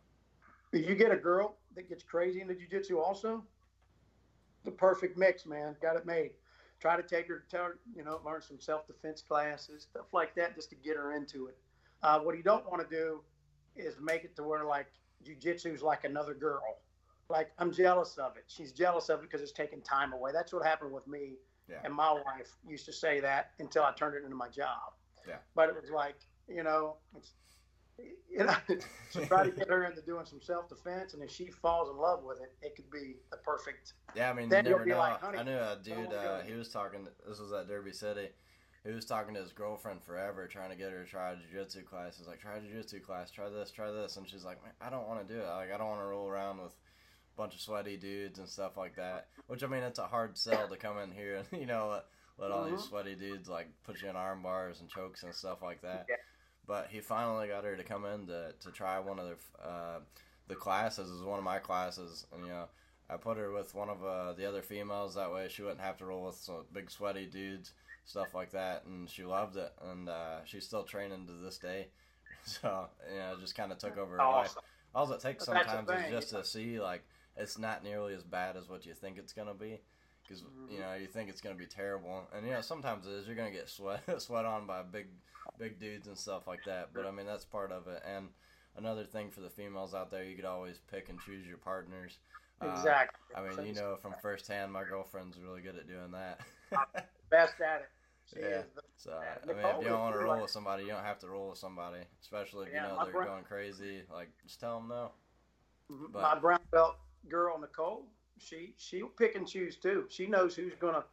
[0.73, 3.45] If you get a girl that gets crazy into jujitsu, also,
[4.65, 5.77] the perfect mix, man.
[5.81, 6.33] Got it made.
[6.81, 10.35] Try to take her, tell her, you know, learn some self defense classes, stuff like
[10.35, 11.57] that, just to get her into it.
[12.03, 13.21] Uh, what you don't want to do
[13.75, 14.87] is make it to where like
[15.25, 16.79] jujitsu's like another girl.
[17.29, 18.45] Like I'm jealous of it.
[18.47, 20.31] She's jealous of it because it's taking time away.
[20.33, 21.35] That's what happened with me.
[21.69, 21.77] Yeah.
[21.85, 24.93] And my wife used to say that until I turned it into my job.
[25.27, 25.37] Yeah.
[25.55, 26.17] But it was like,
[26.49, 27.33] you know, it's,
[28.31, 28.55] you know,
[29.13, 31.97] to try to get her into doing some self defense, and if she falls in
[31.97, 33.95] love with it, it could be the perfect.
[34.15, 34.99] Yeah, I mean, then you never know.
[34.99, 36.13] Like, I knew a dude.
[36.13, 37.09] Uh, he was talking.
[37.27, 38.29] This was at Derby City.
[38.87, 41.83] He was talking to his girlfriend forever, trying to get her to try a jiu-jitsu
[41.83, 42.19] class.
[42.19, 43.31] He's like, "Try a jiu-jitsu class.
[43.31, 43.71] Try this.
[43.71, 45.47] Try this." And she's like, "Man, I don't want to do it.
[45.47, 48.77] Like, I don't want to roll around with." a Bunch of sweaty dudes and stuff
[48.77, 49.27] like that.
[49.47, 52.01] Which I mean, it's a hard sell to come in here and you know
[52.39, 52.77] let all mm-hmm.
[52.77, 56.07] these sweaty dudes like put you in arm bars and chokes and stuff like that.
[56.67, 59.99] But he finally got her to come in to, to try one of the uh,
[60.49, 61.11] the classes.
[61.11, 62.67] It was one of my classes, and you know
[63.09, 65.97] I put her with one of uh, the other females that way she wouldn't have
[65.99, 67.73] to roll with some big sweaty dudes,
[68.07, 71.89] stuff like that, and she loved it, and uh, she's still training to this day.
[72.49, 74.55] So you know, just kind of took over her awesome.
[74.55, 74.65] life.
[74.95, 77.03] All it takes sometimes is just to see like
[77.37, 79.81] it's not nearly as bad as what you think it's gonna be
[80.27, 80.73] because mm-hmm.
[80.73, 83.27] you know you think it's going to be terrible, and you know sometimes it is.
[83.27, 85.07] You're going to get sweat sweat on by big
[85.59, 86.91] big dudes and stuff like that.
[86.95, 88.03] But I mean that's part of it.
[88.07, 88.29] And
[88.77, 92.19] another thing for the females out there, you could always pick and choose your partners.
[92.61, 93.37] Uh, exactly.
[93.37, 96.41] I mean, you know from firsthand, my girlfriend's really good at doing that.
[97.31, 97.89] best at it.
[98.27, 98.63] She Yeah.
[98.75, 100.91] the- so Yeah, I mean, if you don't want to roll like- with somebody, you
[100.91, 104.05] don't have to roll with somebody, especially if Yeah, you know they're bro- going crazy.
[104.11, 105.13] Like, just tell them no.
[105.91, 106.13] Mhm.
[106.13, 108.09] But- my brown belt girl Nicole,
[108.39, 110.07] she she'll pick and choose too.
[110.11, 111.05] She knows who's gonna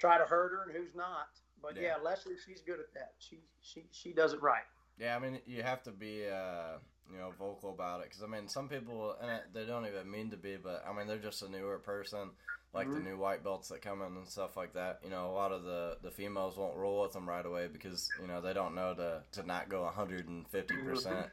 [0.00, 1.28] try to hurt her and who's not.
[1.60, 1.82] But Yeah.
[1.82, 3.14] yeah, Leslie, she's good at that.
[3.18, 4.64] She she she does it right.
[4.98, 6.78] Yeah, I mean, you have to be, uh,
[7.10, 10.30] you know, vocal about it because I mean, some people, and they don't even mean
[10.30, 12.34] to be, but I mean, they're just a newer person,
[12.76, 13.04] like the Mhm.
[13.04, 15.00] new white belts that come in and stuff like that.
[15.02, 18.08] You know, a lot of the the females won't roll with them right away because
[18.20, 21.30] you know they don't know to to not go 150 percent,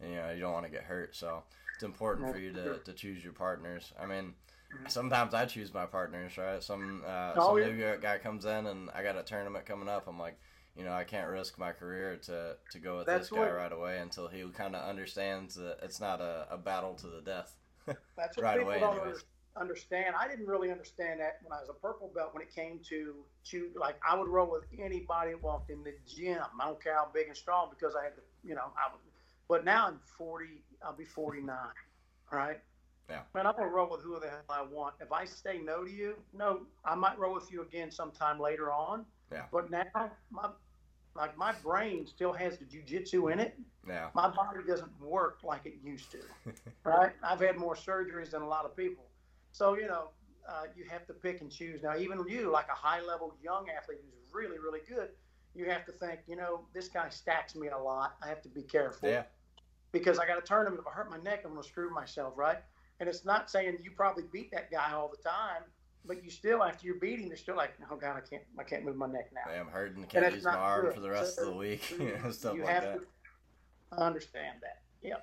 [0.00, 1.14] and you know you don't want to get hurt.
[1.14, 1.42] So
[1.74, 3.92] it's important for you to to choose your partners.
[3.98, 4.34] I mean.
[4.72, 4.90] Mhm.
[4.90, 6.60] Sometimes I choose my partners, right?
[6.60, 7.92] Some uh, Oh, some yeah.
[7.92, 10.08] new guy comes in and I got a tournament coming up.
[10.08, 10.36] I'm like,
[10.74, 13.54] you know, I can't risk my career to to go with That's this guy what-
[13.54, 17.20] right away until he kind of understands that it's not a, a battle to the
[17.20, 17.56] death.
[17.86, 17.96] That's
[18.36, 19.24] what Right people away, don't anyways.
[19.56, 20.14] Under- understand.
[20.18, 22.34] I didn't really understand that when I was a purple belt.
[22.34, 23.14] When it came to
[23.50, 26.40] to like, I would roll with anybody that walked in the gym.
[26.60, 28.72] I don't care how big and strong because I had to, you know.
[28.76, 29.00] I would,
[29.48, 30.62] but now I'm 40.
[30.84, 31.56] I'll be 49.
[32.32, 32.60] Right.
[33.10, 33.20] Yeah.
[33.34, 34.94] Man, I'm gonna roll with who the hell I want.
[35.00, 38.72] If I say no to you, no, I might roll with you again sometime later
[38.72, 39.04] on.
[39.32, 39.44] Yeah.
[39.52, 39.84] But now
[40.30, 40.48] my
[41.14, 45.66] like my brain still has the jujitsu in it Yeah, my body doesn't work like
[45.66, 46.18] it used to,
[46.84, 47.12] right?
[47.22, 49.04] I've had more surgeries than a lot of people.
[49.54, 50.08] So, you know,
[50.48, 51.80] uh, you have to pick and choose.
[51.80, 55.10] Now, even you, like a high level young athlete who's really, really good,
[55.54, 58.16] you have to think, you know, this guy stacks me a lot.
[58.20, 59.22] I have to be careful yeah,
[59.92, 60.76] because I got to turn him.
[60.76, 62.58] If I hurt my neck, I'm going to screw myself, right?
[62.98, 65.62] And it's not saying you probably beat that guy all the time,
[66.04, 68.84] but you still, after you're beating, you're still like, oh God, I can't, I can't
[68.84, 69.52] move my neck now.
[69.52, 70.02] I'm hurting.
[70.06, 70.94] Can't use my arm good.
[70.94, 71.88] for the rest of the week.
[72.00, 73.00] you- stuff you like have that.
[73.92, 74.82] to understand that.
[75.00, 75.18] Yeah.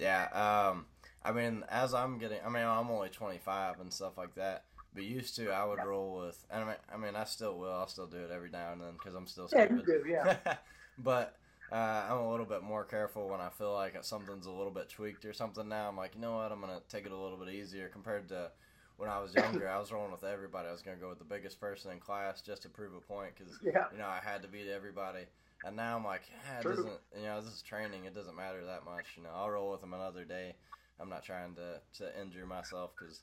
[0.00, 0.86] Yeah, um,
[1.24, 4.64] I mean, as I'm getting, I mean, I'm only 25 and stuff like that.
[4.94, 7.70] But used to, I would roll with, and I mean, I mean, I still will.
[7.72, 9.84] I'll still do it every now and then because I'm still Yeah, stupid.
[9.86, 10.36] you do, yeah.
[10.98, 11.36] but
[11.70, 14.88] uh, I'm a little bit more careful when I feel like something's a little bit
[14.88, 15.68] tweaked or something.
[15.68, 16.50] Now I'm like, you know what?
[16.50, 18.50] I'm gonna take it a little bit easier compared to
[18.96, 19.68] when I was younger.
[19.68, 20.68] I was rolling with everybody.
[20.68, 23.32] I was gonna go with the biggest person in class just to prove a point
[23.36, 23.84] because Yeah.
[23.92, 25.24] you know I had to beat everybody.
[25.64, 26.76] And now I'm like, yeah, it True.
[26.76, 26.92] doesn't.
[27.16, 28.06] You know, this is training.
[28.06, 29.04] It doesn't matter that much.
[29.16, 30.54] You know, I'll roll with them another day.
[31.00, 33.22] I'm not trying to to injure myself because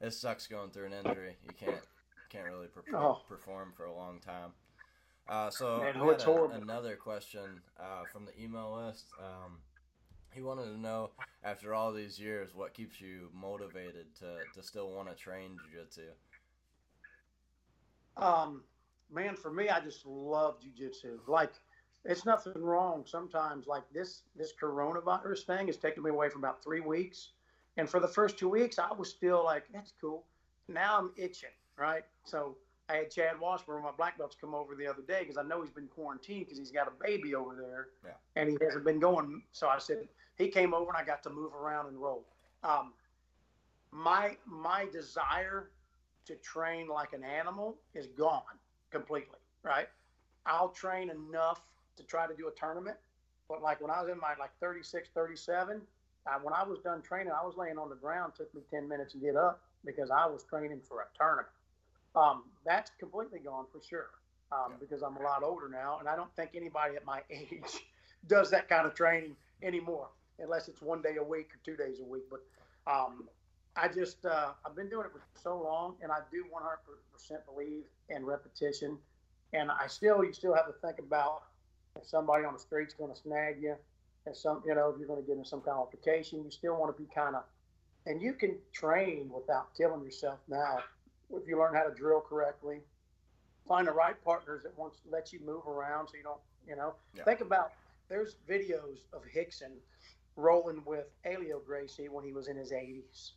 [0.00, 1.36] it sucks going through an injury.
[1.42, 1.82] You can't
[2.28, 3.20] can't really perform, Oh.
[3.28, 4.52] perform for a long time.
[5.28, 9.14] Uh, so Man, a- another question uh, from the email list.
[9.18, 9.58] Um,
[10.32, 11.10] he wanted to know,
[11.44, 16.08] after all these years, what keeps you motivated to, to still want to train jiu-jitsu?
[18.16, 18.64] Um,
[19.10, 21.18] man, for me, I just love jujitsu.
[21.26, 21.52] Like,
[22.04, 23.04] it's nothing wrong.
[23.06, 27.30] Sometimes, like this, this coronavirus thing has taken me away for about three weeks,
[27.76, 30.24] and for the first two weeks, I was still like, "That's cool."
[30.68, 32.04] Now I'm itching, right?
[32.24, 32.56] So
[32.88, 35.62] I had Chad Washburn, my black belts, come over the other day because I know
[35.62, 38.16] he's been quarantined because he's got a baby over there, Yeah.
[38.36, 39.42] and he hasn't been going.
[39.52, 42.26] So I said he came over and I got to move around and roll.
[42.64, 42.92] Um,
[43.90, 45.70] my my desire
[46.24, 48.58] to train like an animal is gone
[48.90, 49.88] completely, right?
[50.46, 51.62] I'll train enough
[51.96, 52.96] to try to do a tournament,
[53.48, 55.82] but like when I was in my like 36, 37,
[56.26, 58.32] uh, when I was done training, I was laying on the ground.
[58.36, 61.48] Took me 10 minutes to get up because I was training for a tournament.
[62.14, 64.10] Um, that's completely gone for sure
[64.52, 64.76] um, Yeah.
[64.80, 67.80] because I'm a lot older now, and I don't think anybody at my age
[68.28, 72.00] does that kind of training anymore, unless it's one day a week or two days
[72.00, 72.24] a week.
[72.30, 72.44] But
[72.90, 73.28] um,
[73.76, 77.84] I just uh, I've been doing it for so long, and I do 100% believe
[78.10, 78.98] in repetition.
[79.54, 81.42] And I still, you still have to think about
[81.96, 83.74] if somebody on the street's going to snag you,
[84.26, 86.50] if some, you know, if you're going to get in some kind of altercation, you
[86.50, 87.42] still want to be kind of,
[88.06, 90.78] and you can train without killing yourself now
[91.34, 92.80] if you learn how to drill correctly.
[93.68, 96.76] Find the right partners that wants to let you move around so you don't, you
[96.76, 96.94] know.
[97.16, 97.24] Yeah.
[97.24, 97.72] Think about
[98.08, 99.72] there's videos of Rickson
[100.36, 103.32] rolling with Helio Gracie when he was in his 80s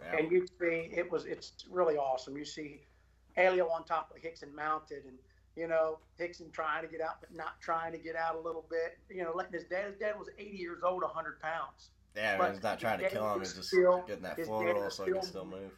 [0.00, 0.18] Yeah.
[0.18, 2.36] and you see it was it's really awesome.
[2.36, 2.80] You see
[3.36, 5.18] Helio on top of Rickson mounted, and
[5.56, 8.64] you know Rickson trying to get out, but not trying to get out a little
[8.70, 8.98] bit.
[9.08, 9.86] You know, letting his dad.
[9.86, 11.90] His dad was 80 years old, 100 pounds.
[12.14, 13.40] Yeah, But he's not trying to kill him.
[13.40, 15.72] He's just still- getting that floor roll so he can still- move.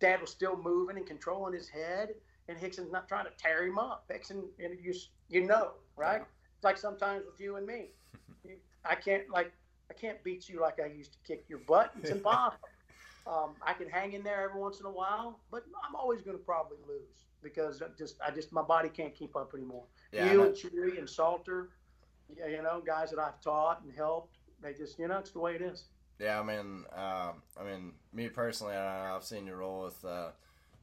[0.00, 2.14] Dad was still moving and controlling his head,
[2.48, 4.06] and Rickson's not trying to tear him up.
[4.08, 4.92] Rickson, and you
[5.28, 6.22] you know, right?
[6.56, 7.90] It's like sometimes with you and me.
[8.84, 9.52] I can't like
[9.90, 11.92] I can't beat you like I used to kick your butt.
[12.00, 12.68] It's impossible.
[13.26, 16.36] Um, I can hang in there every once in a while, but I'm always going
[16.36, 19.84] to probably lose because I just I just my body can't keep up anymore.
[20.12, 21.70] Yeah, you and Chewy and Salter,
[22.28, 25.54] you know, guys that I've taught and helped, they just you know it's the way
[25.54, 25.84] it is.
[26.18, 30.30] Yeah, I mean, uh, I mean, me personally, I have seen you roll with uh,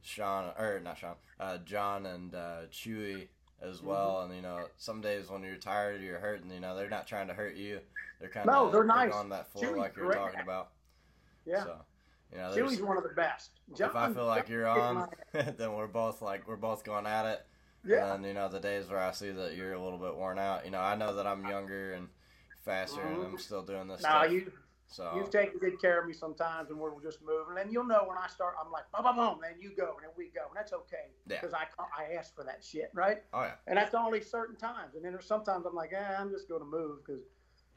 [0.02, 3.28] Sean or not Sean, uh, John and uh, Chewy
[3.62, 3.86] as Mm-hmm.
[3.86, 4.22] well.
[4.22, 7.06] And you know, some days when you're tired or you're hurting, you know, they're not
[7.06, 7.80] trying to hurt you.
[8.20, 9.12] They're kind of No, they're nice.
[9.14, 10.70] on that floor like you're talking about.
[11.46, 11.64] Yeah.
[11.64, 11.76] So,
[12.32, 13.50] you know, there's, one of the best.
[13.78, 17.46] if I feel like you're on, then we're both like we're both going at it.
[17.84, 18.14] Yeah.
[18.14, 20.64] And you know the days where I see that you're a little bit worn out,
[20.64, 22.08] you know, I know that I'm younger and
[22.64, 24.26] faster, and I'm still doing this stuff.
[24.26, 24.34] Mm-hmm.
[24.34, 24.52] you
[24.92, 27.56] so you've taken good care of me sometimes, and we're just moving.
[27.58, 30.02] And you'll know when I start, I'm like, boom, boom, boom, and you go, and
[30.02, 31.40] then we go, and that's okay Yeah.
[31.40, 33.22] because I I asked for that shit, right?
[33.32, 34.94] oh yeah, And that's only certain times.
[34.94, 37.22] And then there's sometimes I'm like, eh, I'm just going to move because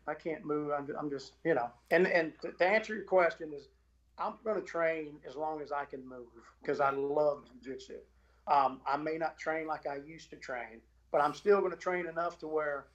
[0.08, 0.72] I can't move.
[0.78, 1.70] I'm, I'm just, you know.
[1.90, 3.70] And and to, to answer your question is,
[4.18, 6.28] I'm going to train as long as I can move
[6.62, 7.98] because I love jujitsu.
[8.48, 11.78] Um, I may not train like I used to train, but I'm still going to
[11.78, 12.86] train enough to where,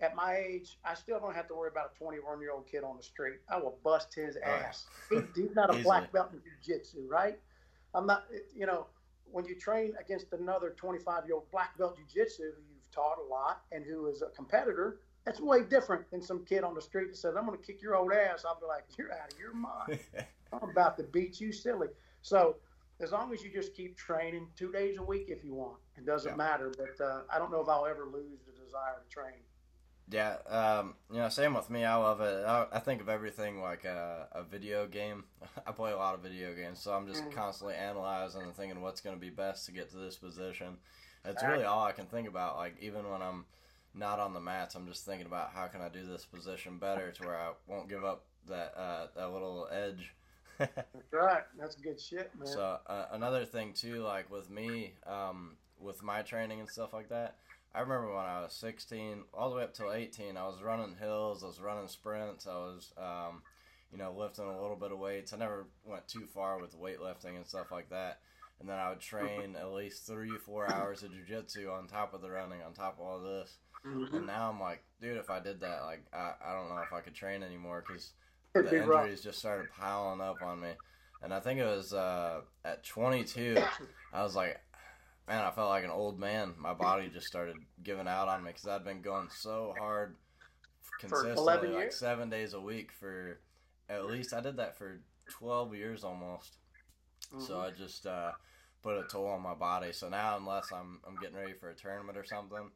[0.00, 2.84] at my age, I still don't have to worry about a 21 year old kid
[2.84, 3.36] on the street.
[3.48, 4.86] I will bust his ass.
[5.08, 7.38] He, he's not a black belt in jujitsu, right?
[7.94, 8.86] I'm not, you know,
[9.32, 13.28] when you train against another 25 year old black belt jiu-jitsu who you've taught a
[13.28, 17.08] lot and who is a competitor that's way different than some kid on the street
[17.08, 19.38] that says i'm going to kick your old ass i'll be like you're out of
[19.38, 19.98] your mind
[20.52, 21.88] i'm about to beat you silly
[22.22, 22.56] so
[23.00, 26.04] as long as you just keep training two days a week if you want it
[26.06, 26.36] doesn't Yeah.
[26.36, 29.34] matter but uh, i don't know if i'll ever lose the desire to train
[30.12, 30.38] yeah.
[30.48, 31.84] Um, you know, same with me.
[31.84, 32.44] I love it.
[32.44, 35.22] I, I think of everything like a, a video game.
[35.66, 37.32] I play a lot of video games, so I'm just Mm.
[37.32, 40.78] constantly analyzing and thinking what's going to be best to get to this position.
[41.22, 42.56] That's really all I can think about.
[42.56, 43.44] Like even when I'm
[43.94, 47.12] not on the mats, I'm just thinking about how can I do this position better
[47.12, 50.12] to where I won't give up that uh, that little edge.
[50.60, 55.56] That's right that's good shit man So uh, another thing too, like with me, um,
[55.78, 57.36] with my training and stuff like that,
[57.74, 60.96] I remember when I was 16, all the way up till 18, I was running
[60.98, 63.42] hills, I was running sprints, I was, um,
[63.92, 65.32] you know, lifting a little bit of weights.
[65.32, 68.20] I never went too far with weightlifting and stuff like that.
[68.60, 72.20] And then I would train at least three, four hours of jujitsu on top of
[72.20, 73.58] the running, on top of all this.
[73.86, 74.12] Mhm.
[74.12, 76.92] And now I'm like, dude, if I did that, like, I, I don't know if
[76.92, 78.12] I could train anymore because
[78.54, 79.02] the rough.
[79.04, 80.70] injuries just started piling up on me.
[81.22, 83.56] And I think it was uh, at 22,
[84.12, 84.58] I was like,
[85.28, 86.54] man, I felt like an old man.
[86.58, 90.16] My body just started giving out on me because I'd been going so hard
[90.98, 93.38] consistently, 11 like seven days a week for
[93.88, 96.56] at least, I did that for 12 years almost.
[97.38, 97.66] So Mhm.
[97.66, 98.32] I just uh,
[98.82, 99.92] put a toll on my body.
[99.92, 102.70] So now, unless I'm, I'm getting ready for a tournament or something,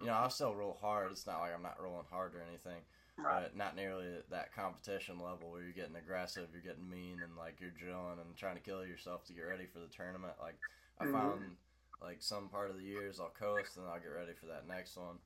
[0.00, 1.10] you know, I'll still roll hard.
[1.10, 2.82] It's not like I'm not rolling hard or anything.
[3.22, 7.60] But not nearly that competition level where you're getting aggressive, you're getting mean, and like
[7.60, 10.34] you're drilling and trying to kill yourself to get ready for the tournament.
[10.40, 10.58] Like
[10.98, 11.12] I Mhm.
[11.12, 11.56] found,
[12.00, 14.96] like some part of the years I'll coast and I'll get ready for that next
[14.96, 15.18] one.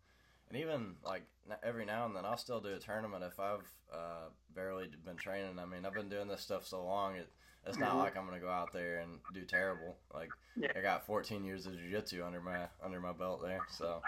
[0.48, 1.22] And even like
[1.62, 5.58] every now and then I'll still do a tournament if I've uh, barely been training.
[5.58, 7.28] I mean I've been doing this stuff so long it.
[7.66, 7.98] It's not Mhm.
[7.98, 9.96] like I'm gonna go out there and do terrible.
[10.12, 10.72] Like Yeah.
[10.76, 13.62] I got 14 years of jiu-jitsu under my under my belt there.
[13.68, 14.02] So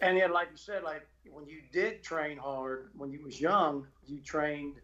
[0.00, 3.86] And yet, like you said, like when you did train hard when you was young,
[4.06, 4.80] you trained,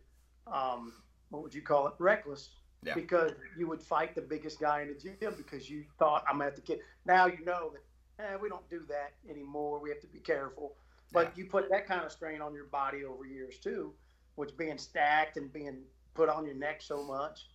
[0.47, 0.93] um,
[1.31, 2.51] what would you call it, reckless,
[2.83, 2.95] Yeah.
[2.95, 6.57] because you would fight the biggest guy in the gym because you thought I'm at
[6.57, 6.81] the kid.
[7.05, 7.73] Now you know
[8.19, 9.79] that eh, we don't do that anymore.
[9.81, 10.77] We have to be careful.
[11.13, 11.31] But Yeah.
[11.37, 13.95] you put that kind of strain on your body over years too,
[14.37, 17.49] which being stacked and being put on your neck so much.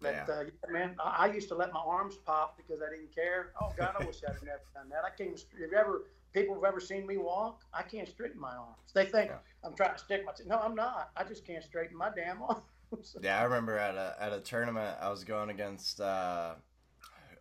[0.00, 0.34] That Yeah.
[0.34, 3.52] uh, yeah, man, I, I used to let my arms pop because I didn't care.
[3.60, 5.04] Oh God, I wish I'd never done that.
[5.04, 5.38] I can't.
[5.60, 7.62] Have you ever people have ever seen me walk?
[7.72, 8.92] I can't straighten my arms.
[8.92, 9.38] They think Yeah.
[9.64, 10.32] I'm trying to stick my.
[10.46, 11.10] No, I'm not.
[11.16, 12.62] I just can't straighten my damn arms.
[13.22, 16.54] Yeah, I remember at a at a tournament I was going against uh,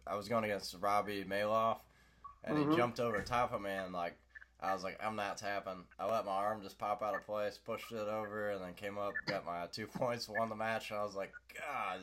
[0.08, 1.78] I was going against Robbie Maloff,
[2.44, 2.72] and Mhm.
[2.72, 4.16] he jumped over top of me and like
[4.60, 5.84] I was like I'm not tapping.
[6.00, 8.98] I let my arm just pop out of place, pushed it over, and then came
[8.98, 10.90] up, got my two points, won the match.
[10.90, 12.00] And I was like, God,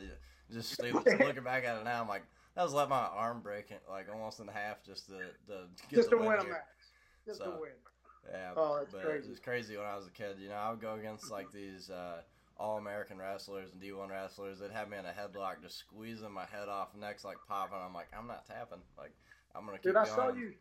[0.52, 0.80] just
[1.20, 2.22] looking back at it now, I'm like
[2.54, 5.96] that was let my arm break it like almost in half just to, to get
[5.96, 6.60] just the to win win a match.
[7.26, 7.70] Just So, to win.
[8.30, 9.26] Yeah, Oh, but crazy.
[9.26, 10.36] it was crazy when I was a kid.
[10.40, 12.20] You know, I would go against like these uh,
[12.58, 14.58] all American wrestlers and D1 wrestlers.
[14.58, 17.78] They'd have me in a headlock, just squeezing my head off, necks like popping.
[17.82, 18.80] I'm like, I'm not tapping.
[18.98, 19.12] Like,
[19.54, 20.16] I'm gonna keep Dude, I going.
[20.16, 20.52] saw you.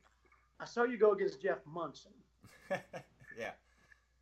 [0.60, 2.12] I saw you go against Jeff Munson.
[3.38, 3.52] yeah,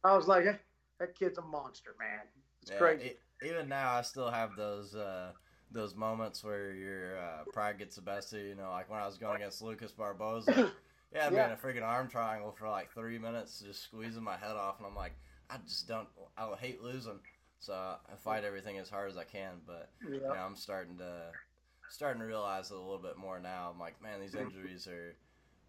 [0.03, 0.53] I was like, "Eh,
[0.99, 2.21] that kid's a monster, man.
[2.61, 2.77] It's yeah.
[2.77, 3.05] crazy.
[3.43, 5.31] e- even now, I still have those uh,
[5.71, 8.47] those moments where your uh, pride gets the best of you.
[8.49, 10.71] You know, like when I was going against Lucas Barbosa.
[11.11, 11.45] Yeah, I'd be Yeah.
[11.47, 14.85] in a freaking arm triangle for like three minutes, just squeezing my head off, and
[14.85, 15.13] I'm like,
[15.49, 16.09] I just don't.
[16.37, 17.19] I hate losing,
[17.59, 19.61] so I fight everything as hard as I can.
[19.65, 20.45] But you know, yeah.
[20.45, 21.39] I'm starting to
[21.87, 23.69] starting to realize it a little bit more now.
[23.71, 25.15] I'm like, man, these injuries are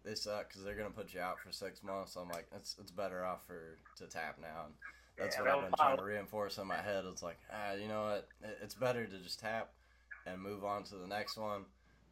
[0.03, 2.13] they suck because they're gonna put you out for six months.
[2.13, 4.65] So I'm like, it's it's better off for to tap now.
[4.65, 4.73] And
[5.15, 7.05] that's Yeah, what I've been trying to reinforce in my head.
[7.05, 8.29] It's like, ah, you know what?
[8.41, 9.73] It- It's better to just tap
[10.25, 11.65] and move on to the next one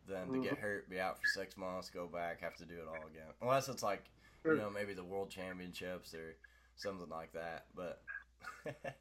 [0.07, 0.57] than to get Mhm.
[0.57, 3.33] hurt, be out for six months, go back, have to do it all again.
[3.41, 4.03] Unless it's like,
[4.45, 6.35] you know, maybe the world championships or
[6.75, 7.65] something like that.
[7.75, 8.01] But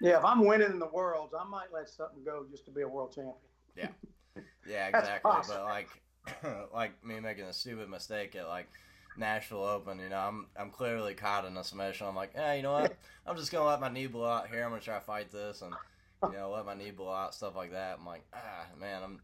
[0.00, 2.82] Yeah, if I'm winning in the worlds, I might let something go just to be
[2.82, 3.34] a world champion.
[3.76, 3.88] yeah,
[4.66, 5.42] yeah, exactly.
[5.46, 6.02] But like,
[6.74, 8.68] like me making a stupid mistake at like
[9.16, 12.06] Nashville Open, you know, I'm I'm clearly caught in a submission.
[12.06, 12.96] I'm like, yeah, you know what?
[13.26, 14.64] I'm just gonna let my knee blow out here.
[14.64, 15.76] I'm gonna try to fight this and
[16.22, 17.98] you know let my knee blow out, stuff like that.
[17.98, 19.20] I'm like, ah, man, I'm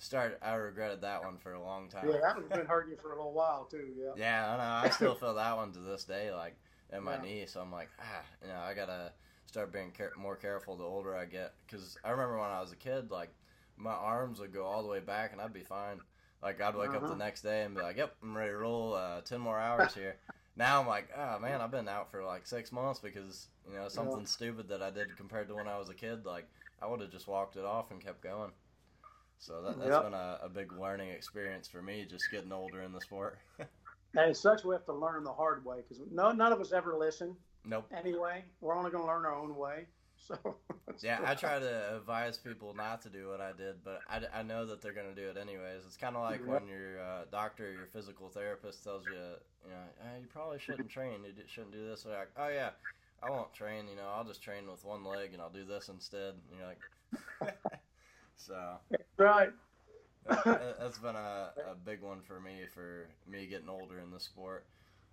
[0.00, 0.38] start.
[0.42, 2.08] I regretted that one for a long time.
[2.08, 3.86] Yeah, that one's been hurting you for a little while too.
[3.96, 4.10] Yeah.
[4.16, 4.88] Yeah, I know.
[4.88, 6.56] I still feel that one to this day, like
[6.92, 7.22] in my Yeah.
[7.22, 7.44] knee.
[7.46, 9.12] So I'm like, ah, you know, I gotta
[9.46, 11.54] start being care- more careful the older I get.
[11.66, 13.30] Because I remember when I was a kid, like
[13.76, 16.00] my arms would go all the way back and I'd be fine.
[16.42, 17.08] Like I'd wake up Uh-huh.
[17.08, 18.94] the next day and be like, yep, I'm ready to roll.
[18.94, 20.16] Uh, Ten more hours here.
[20.56, 23.88] now I'm like, oh man, I've been out for like six months because you know
[23.88, 26.24] something stupid that I did compared to when I was a kid.
[26.24, 26.48] Like
[26.80, 28.50] I would have just walked it off and kept going.
[29.40, 30.04] So that, that's Yep.
[30.04, 33.38] been a, a big learning experience for me, just getting older in the sport.
[34.16, 36.96] And such, we have to learn the hard way because no, none of us ever
[36.96, 37.88] listen nope.
[37.96, 38.44] anyway.
[38.60, 39.86] We're only going to learn our own way.
[40.22, 40.36] So
[41.00, 44.42] Yeah, I try to advise people not to do what I did, but I, I
[44.42, 45.86] know that they're going to do it anyways.
[45.86, 46.46] It's kind of like Yep.
[46.46, 50.88] when your uh, doctor or your physical therapist tells you, you know, you probably shouldn't
[50.90, 51.24] train.
[51.24, 52.02] You shouldn't do this.
[52.02, 52.70] They're like, oh, yeah,
[53.22, 53.88] I won't train.
[53.88, 56.34] You know, I'll just train with one leg and I'll do this instead.
[56.34, 56.82] And you're like,
[58.40, 58.80] so
[59.18, 59.52] right.
[60.24, 64.20] that, that's been a, a big one for me, for me getting older in the
[64.20, 64.68] sport.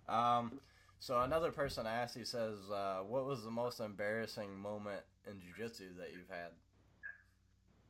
[0.06, 0.60] Um,
[0.98, 5.94] so another person asked, he says, uh, what was the most embarrassing moment in jiu-jitsu
[5.94, 6.54] that you've had?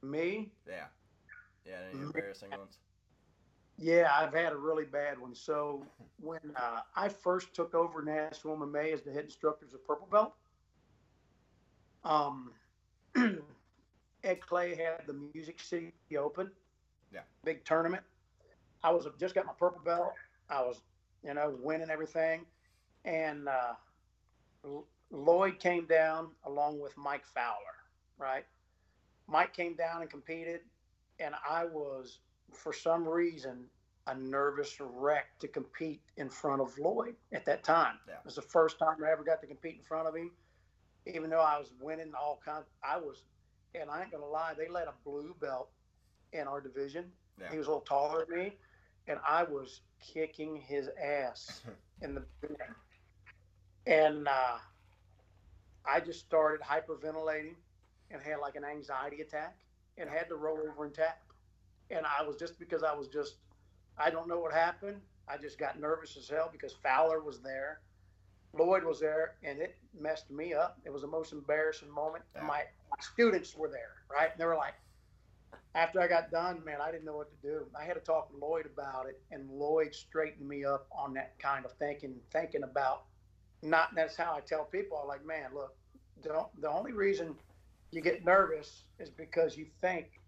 [0.03, 0.91] Me, Yeah.
[1.65, 2.03] Yeah, any Mhm.
[2.03, 2.81] embarrassing ones?
[3.77, 5.35] yeah, I've had a really bad one.
[5.35, 10.07] So when uh, I first took over Nashville MMA as the head instructor of Purple
[10.09, 10.37] Belt,
[12.03, 12.55] um,
[14.25, 16.51] Ed Clay had the Music City Open,
[17.13, 17.21] Yeah.
[17.45, 18.03] big tournament.
[18.83, 20.13] I was just got my purple belt.
[20.49, 20.81] I was,
[21.23, 22.47] you know, winning everything,
[23.05, 23.75] and uh,
[24.65, 27.77] L- Lloyd came down along with Mike Fowler,
[28.19, 28.45] right?
[29.27, 30.61] Mike came down and competed,
[31.21, 32.21] and I was,
[32.53, 33.65] for some reason,
[34.07, 37.99] a nervous wreck to compete in front of Lloyd at that time.
[38.09, 38.15] Yeah.
[38.15, 40.31] It was the first time I ever got to compete in front of him,
[41.07, 42.65] even though I was winning all kinds.
[42.83, 43.23] I was,
[43.75, 45.71] and I ain't gonna lie, they let a blue belt
[46.33, 47.13] in our division.
[47.41, 47.51] Yeah.
[47.51, 48.53] He was a little taller than me,
[49.07, 51.63] and I was kicking his ass
[52.03, 52.75] in the beginning.
[53.87, 54.59] And uh,
[55.85, 57.55] I just started hyperventilating
[58.11, 59.57] and had like an anxiety attack
[59.97, 61.19] and had to roll over and tap.
[61.91, 63.37] And I was just because I was just,
[63.97, 65.01] I don't know what happened.
[65.27, 67.81] I just got nervous as hell because Fowler was there,
[68.53, 70.79] Lloyd was there, and it messed me up.
[70.85, 72.25] It was the most embarrassing moment.
[72.35, 72.43] Yeah.
[72.45, 74.31] My, my students were there, right?
[74.33, 74.75] And they were like,
[75.75, 77.67] after I got done, man, I didn't know what to do.
[77.79, 81.39] I had to talk to Lloyd about it, and Lloyd straightened me up on that
[81.39, 83.05] kind of thinking, thinking about
[83.63, 83.95] not.
[83.95, 84.99] That's how I tell people.
[85.01, 85.75] I'm like, man, look,
[86.23, 87.35] the, the only reason
[87.91, 90.21] you get nervous is because you think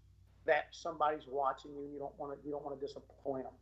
[0.45, 1.89] that somebody's watching you.
[1.91, 2.45] You don't want to.
[2.45, 3.53] You don't want to disappoint them.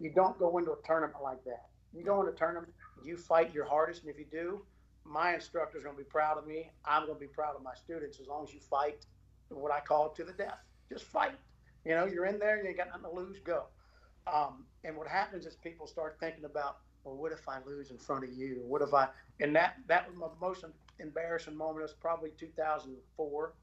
[0.00, 1.66] You don't go into a tournament like that.
[1.94, 2.72] You go into a tournament,
[3.04, 4.62] you fight your hardest, and if you do,
[5.04, 6.70] my instructor's going to be proud of me.
[6.84, 9.06] I'm going to be proud of my students as long as you fight
[9.50, 10.58] what I call to the death.
[10.90, 11.38] Just fight.
[11.84, 13.64] You know, you're in there, you ain't got nothing to lose, go.
[14.32, 17.98] Um, and what happens is people start thinking about, well, what if I lose in
[17.98, 18.62] front of you?
[18.66, 19.08] What if I?
[19.40, 20.64] And that that was my most
[20.98, 21.80] embarrassing moment.
[21.80, 23.54] It was probably 2004,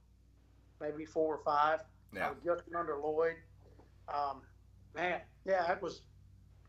[0.80, 1.80] maybe four or five.
[2.14, 2.30] I Yeah.
[2.30, 3.38] was just under Lloyd.
[4.14, 4.42] Um,
[4.94, 6.04] man, yeah, it was.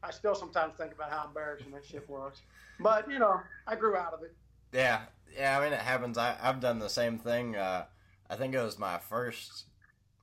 [0.03, 2.41] I still sometimes think about how embarrassing that shit was,
[2.81, 4.35] but you know, I grew out of it.
[4.73, 5.03] Yeah.
[5.37, 6.19] Yeah, I mean, it happens.
[6.19, 7.57] I, I've done the same thing.
[7.57, 7.85] Uh,
[8.29, 9.65] I think it was my first,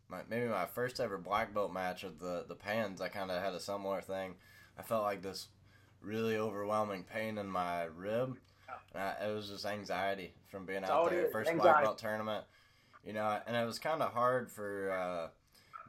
[0.07, 3.01] my, maybe my first ever black belt match at the, the pans.
[3.01, 4.35] I kind of had a similar thing.
[4.77, 5.47] I felt like this
[6.01, 8.37] really overwhelming pain in my rib.
[8.93, 11.27] And I, it was just anxiety from being all out there.
[11.31, 12.45] First black belt tournament.
[13.03, 15.27] You know, and it was kind of hard for uh,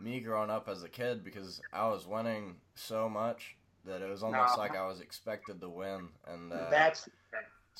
[0.03, 4.23] me growing up as a kid because I was winning so much that it was
[4.23, 4.63] almost No.
[4.63, 6.09] like I was expected to win.
[6.27, 7.09] And uh, That's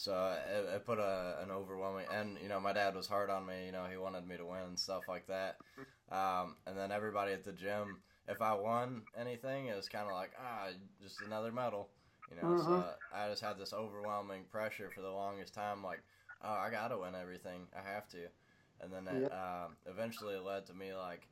[0.01, 3.47] so it, it put a, an overwhelming, and you know, my dad was hard on
[3.47, 3.67] me.
[3.67, 5.61] You know, he wanted me to win and stuff like that.
[6.11, 7.99] Um, and then everybody at the gym,
[8.29, 10.69] if I won anything, it was kind of like ah,
[11.03, 11.91] just another medal.
[12.31, 12.85] You know, so Mhm.
[13.13, 15.83] I just had this overwhelming pressure for the longest time.
[15.83, 16.03] Like,
[16.43, 17.69] oh, I gotta win everything.
[17.77, 18.29] I have to.
[18.81, 21.29] And then it um, eventually it led to me like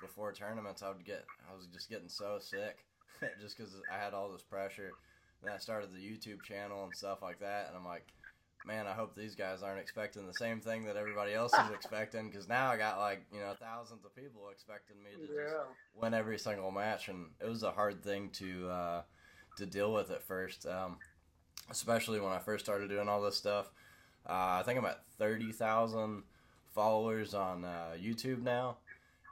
[0.00, 2.86] before tournaments, I would get, I was just getting so sick,
[3.40, 4.96] just because I had all this pressure.
[5.42, 8.12] Then I started the YouTube channel and stuff like that, and I'm like,
[8.64, 12.28] man, I hope these guys aren't expecting the same thing that everybody else is expecting.
[12.28, 15.44] Because now I got like you know thousands of people expecting me to Yeah.
[15.44, 15.56] just
[15.94, 19.02] win every single match, and it was a hard thing to uh,
[19.56, 20.96] to deal with at first, um,
[21.70, 23.70] especially when I first started doing all this stuff.
[24.28, 26.24] Uh, I think I'm at thirty thousand
[26.74, 28.78] followers on uh, YouTube now,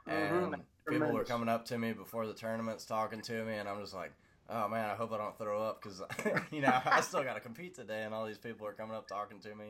[0.07, 0.61] and Mhm.
[0.89, 3.93] people were coming up to me before the tournaments talking to me, and I'm just
[3.93, 4.13] like.
[4.49, 6.01] Oh man, I hope I don't throw up because
[6.51, 9.07] you know I still got to compete today, and all these people are coming up
[9.07, 9.65] talking to me,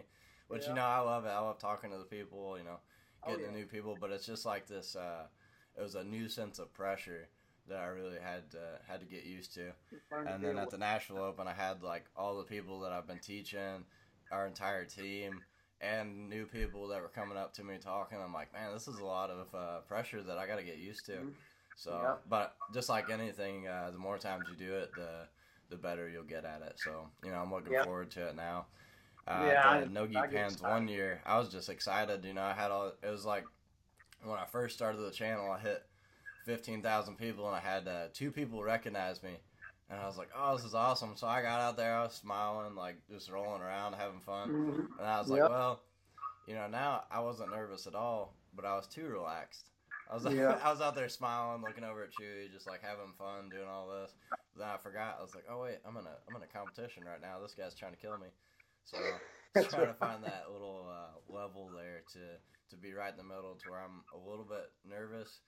[0.47, 0.69] which Yeah.
[0.69, 1.30] you know I love it.
[1.30, 2.78] I love talking to the people, you know,
[3.23, 3.51] Oh, getting yeah.
[3.51, 3.97] to new people.
[3.99, 4.95] But it's just like this.
[4.95, 5.28] Uh,
[5.78, 7.28] it was a new sense of pressure
[7.67, 9.73] that I really had to, had to get used to.
[10.25, 13.19] And then at the Nashville Open, I had like all the people that I've been
[13.19, 13.84] teaching,
[14.32, 15.41] our entire team,
[15.82, 18.19] and new people that were coming up to me talking.
[18.23, 20.78] I'm like, man, this is a lot of uh, pressure that I got to get
[20.78, 21.13] used to.
[21.13, 21.34] Mhm.
[21.78, 22.15] So, Yeah.
[22.28, 25.28] but just like anything, uh, the more times you do it, the
[25.69, 26.80] the better you'll get at it.
[26.80, 27.84] So, you know, I'm looking Yeah.
[27.84, 28.67] forward to it now.
[29.28, 32.23] Uh, Yeah, I- the No Gi I Pans one year, I was just excited.
[32.23, 32.88] You know, I had all.
[33.03, 33.47] It was like
[34.23, 35.86] when I first started the channel, I hit
[36.43, 39.38] fifteen thousand people, and I had uh, two people recognize me,
[39.89, 42.13] and I was like, "Oh, this is awesome!" So I got out there, I was
[42.15, 44.97] smiling, like just rolling around, having fun, Mhm.
[44.97, 45.41] and I was Yep.
[45.41, 45.82] like, "Well,
[46.47, 49.69] you know, now I wasn't nervous at all, but I was too relaxed."
[50.10, 50.60] I was Yeah.
[50.62, 53.88] I was out there smiling, looking over at Chewy, just like having fun, doing all
[53.89, 54.16] this.
[54.55, 55.18] Then I forgot.
[55.20, 57.39] I was like, "Oh wait, I'm in a I'm in a competition right now.
[57.39, 58.28] This guy's trying to kill me."
[58.86, 58.97] So
[59.55, 62.20] just trying to find that little uh, level there to
[62.70, 65.39] to be right in the middle, to where I'm a little bit nervous,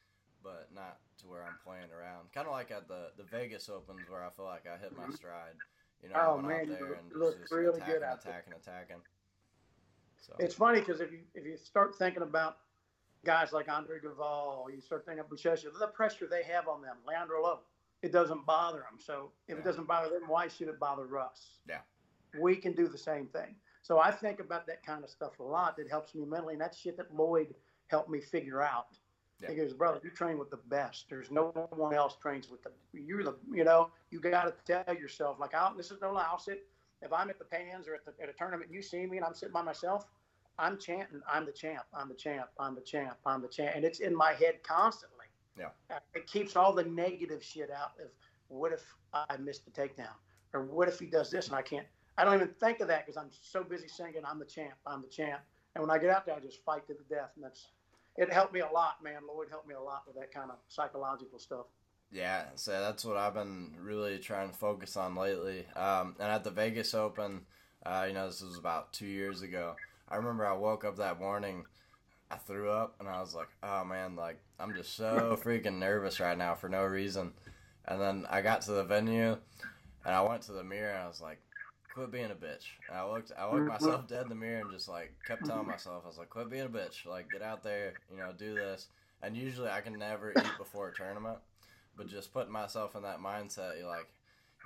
[0.43, 2.32] but not to where I'm playing around.
[2.34, 5.10] Kind of like at the the Vegas Opens, where I feel like I hit my
[5.10, 5.55] stride.
[6.03, 8.24] You know, I Oh, went man, out there and look just really attacking, good out
[8.24, 8.34] there.
[8.34, 9.01] attacking, attacking.
[10.22, 12.57] So It's funny because if you if you start thinking about
[13.26, 16.97] guys like Andre Galvao, you start thinking of Buchecha, the pressure they have on them,
[17.07, 17.59] Leandro Lo,
[18.01, 18.99] it doesn't bother them.
[18.99, 19.61] So if Yeah.
[19.61, 21.59] it doesn't bother them, why should it bother us?
[21.67, 21.82] Yeah.
[22.39, 23.55] We can do the same thing.
[23.82, 25.76] So I think about that kind of stuff a lot.
[25.78, 27.55] That helps me mentally, and that's shit that Lloyd
[27.88, 28.97] helped me figure out.
[29.41, 29.49] Yeah.
[29.49, 31.09] He goes, brother, you train with the best.
[31.09, 32.72] There's no one else trains with the.
[32.93, 36.28] You're the, you know, you got to tell yourself like, I'll, this is no lie.
[36.30, 36.67] I'll sit
[37.01, 39.17] if I'm at the pans or at, the, at a tournament, and you see me
[39.17, 40.05] and I'm sitting by myself.
[40.60, 43.86] I'm chanting, I'm the champ, I'm the champ, I'm the champ, I'm the champ, and
[43.86, 45.26] it's in my head constantly.
[45.57, 45.70] Yeah.
[45.89, 48.10] Uh, It keeps all the negative shit out of
[48.49, 48.84] what if
[49.14, 50.14] I missed the takedown,
[50.53, 51.88] or what if he does this and I can't.
[52.18, 55.01] I don't even think of that because I'm so busy singing, I'm the champ, I'm
[55.01, 55.41] the champ,
[55.76, 57.68] and when I get out there, I just fight to the death, and that's
[58.18, 59.22] it helped me a lot, man.
[59.26, 61.68] Lloyd helped me a lot with that kind of psychological stuff.
[62.12, 65.68] Yeah, so that's what I've been really trying to focus on lately.
[65.76, 67.45] Um, and at the Vegas Open,
[67.86, 69.76] uh, you know, this was about two years ago.
[70.10, 71.66] I remember I woke up that morning,
[72.32, 76.20] I threw up, and I was like, "Oh man, like I'm just so freaking nervous
[76.20, 77.34] right now for no reason."
[77.86, 79.38] And then I got to the venue,
[80.05, 81.39] and I went to the mirror, and I was like,
[81.89, 84.72] "Quit being a bitch." And I looked, I looked myself dead in the mirror, and
[84.72, 87.64] just like kept telling myself, I was like, "Quit being a bitch, like get out
[87.64, 88.88] there, you know, do this."
[89.22, 91.39] And usually I can never eat before a tournament
[91.99, 94.07] but just putting myself in that mindset, you're like,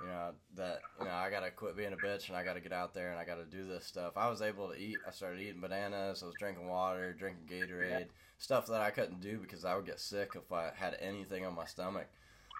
[0.00, 2.72] you know, that you know I gotta quit being a bitch and I gotta get
[2.72, 4.14] out there and I gotta do this stuff.
[4.16, 4.96] I was able to eat.
[5.06, 6.22] I started eating bananas.
[6.22, 8.06] I was drinking water, drinking Gatorade,
[8.38, 11.54] stuff that I couldn't do because I would get sick if I had anything on
[11.54, 12.08] my stomach.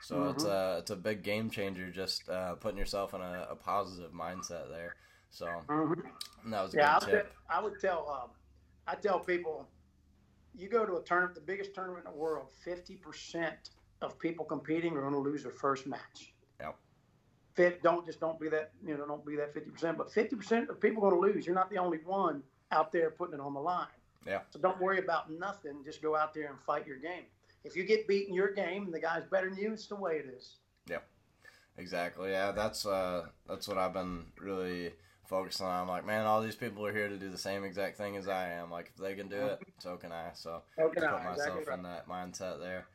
[0.03, 1.91] So it's a it's a big game changer.
[1.91, 4.97] Just uh, putting yourself in a, a positive mindset there.
[5.31, 7.33] So and that was a Yeah, I good would, tip.
[7.49, 8.31] I would tell um,
[8.87, 9.67] I tell people,
[10.55, 13.71] you go to a tournament, the biggest tournament in the world, fifty percent
[14.03, 16.34] of people competing are going to lose their first match.
[17.55, 20.35] Fit, don't just don't be that you know don't be that fifty percent, but fifty
[20.37, 21.47] percent of people are going to lose.
[21.47, 22.43] You're not the only one
[22.73, 23.87] out there putting it on the line.
[24.27, 24.41] Yeah.
[24.51, 25.83] So don't worry about nothing.
[25.85, 27.25] Just go out there and fight your game.
[27.63, 29.97] If you get beat in your game and the guy's better than you, it's the
[29.97, 30.57] way it is.
[30.89, 30.99] Yeah.
[31.79, 32.31] Exactly.
[32.31, 34.93] Yeah, that's uh, that's what I've been really
[35.27, 35.83] focusing on.
[35.83, 38.29] I'm like, man, all these people are here to do the same exact thing as
[38.29, 38.71] I am.
[38.71, 40.31] Like, if they can do it, so can I.
[40.35, 42.87] So Okay, put myself in that mindset there.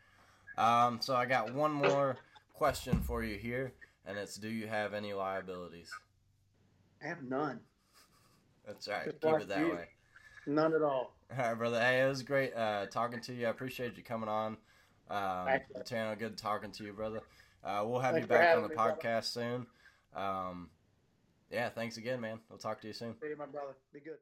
[0.57, 2.17] Um, so I got one more
[2.53, 3.73] question for you here,
[4.09, 5.91] and it's: Do you have any liabilities?
[7.03, 7.59] I have none,
[8.67, 9.05] That's right.
[9.05, 9.71] Just Keep it that you.
[9.71, 9.87] way.
[10.47, 11.15] none at all.
[11.31, 11.79] All right, brother.
[11.79, 13.47] Hey, it was great uh, talking to you.
[13.47, 14.57] I appreciate you coming on
[15.09, 16.15] um, the channel.
[16.15, 17.21] Good talking to you, brother.
[17.63, 18.97] Uh, we'll have Thanks you back on the me, brother.
[19.01, 19.67] podcast soon.
[20.15, 20.69] Um,
[21.51, 22.39] yeah, thanks again, man.
[22.49, 23.15] We'll talk to you soon.
[23.21, 23.75] See you, my brother.
[23.93, 24.17] Be good.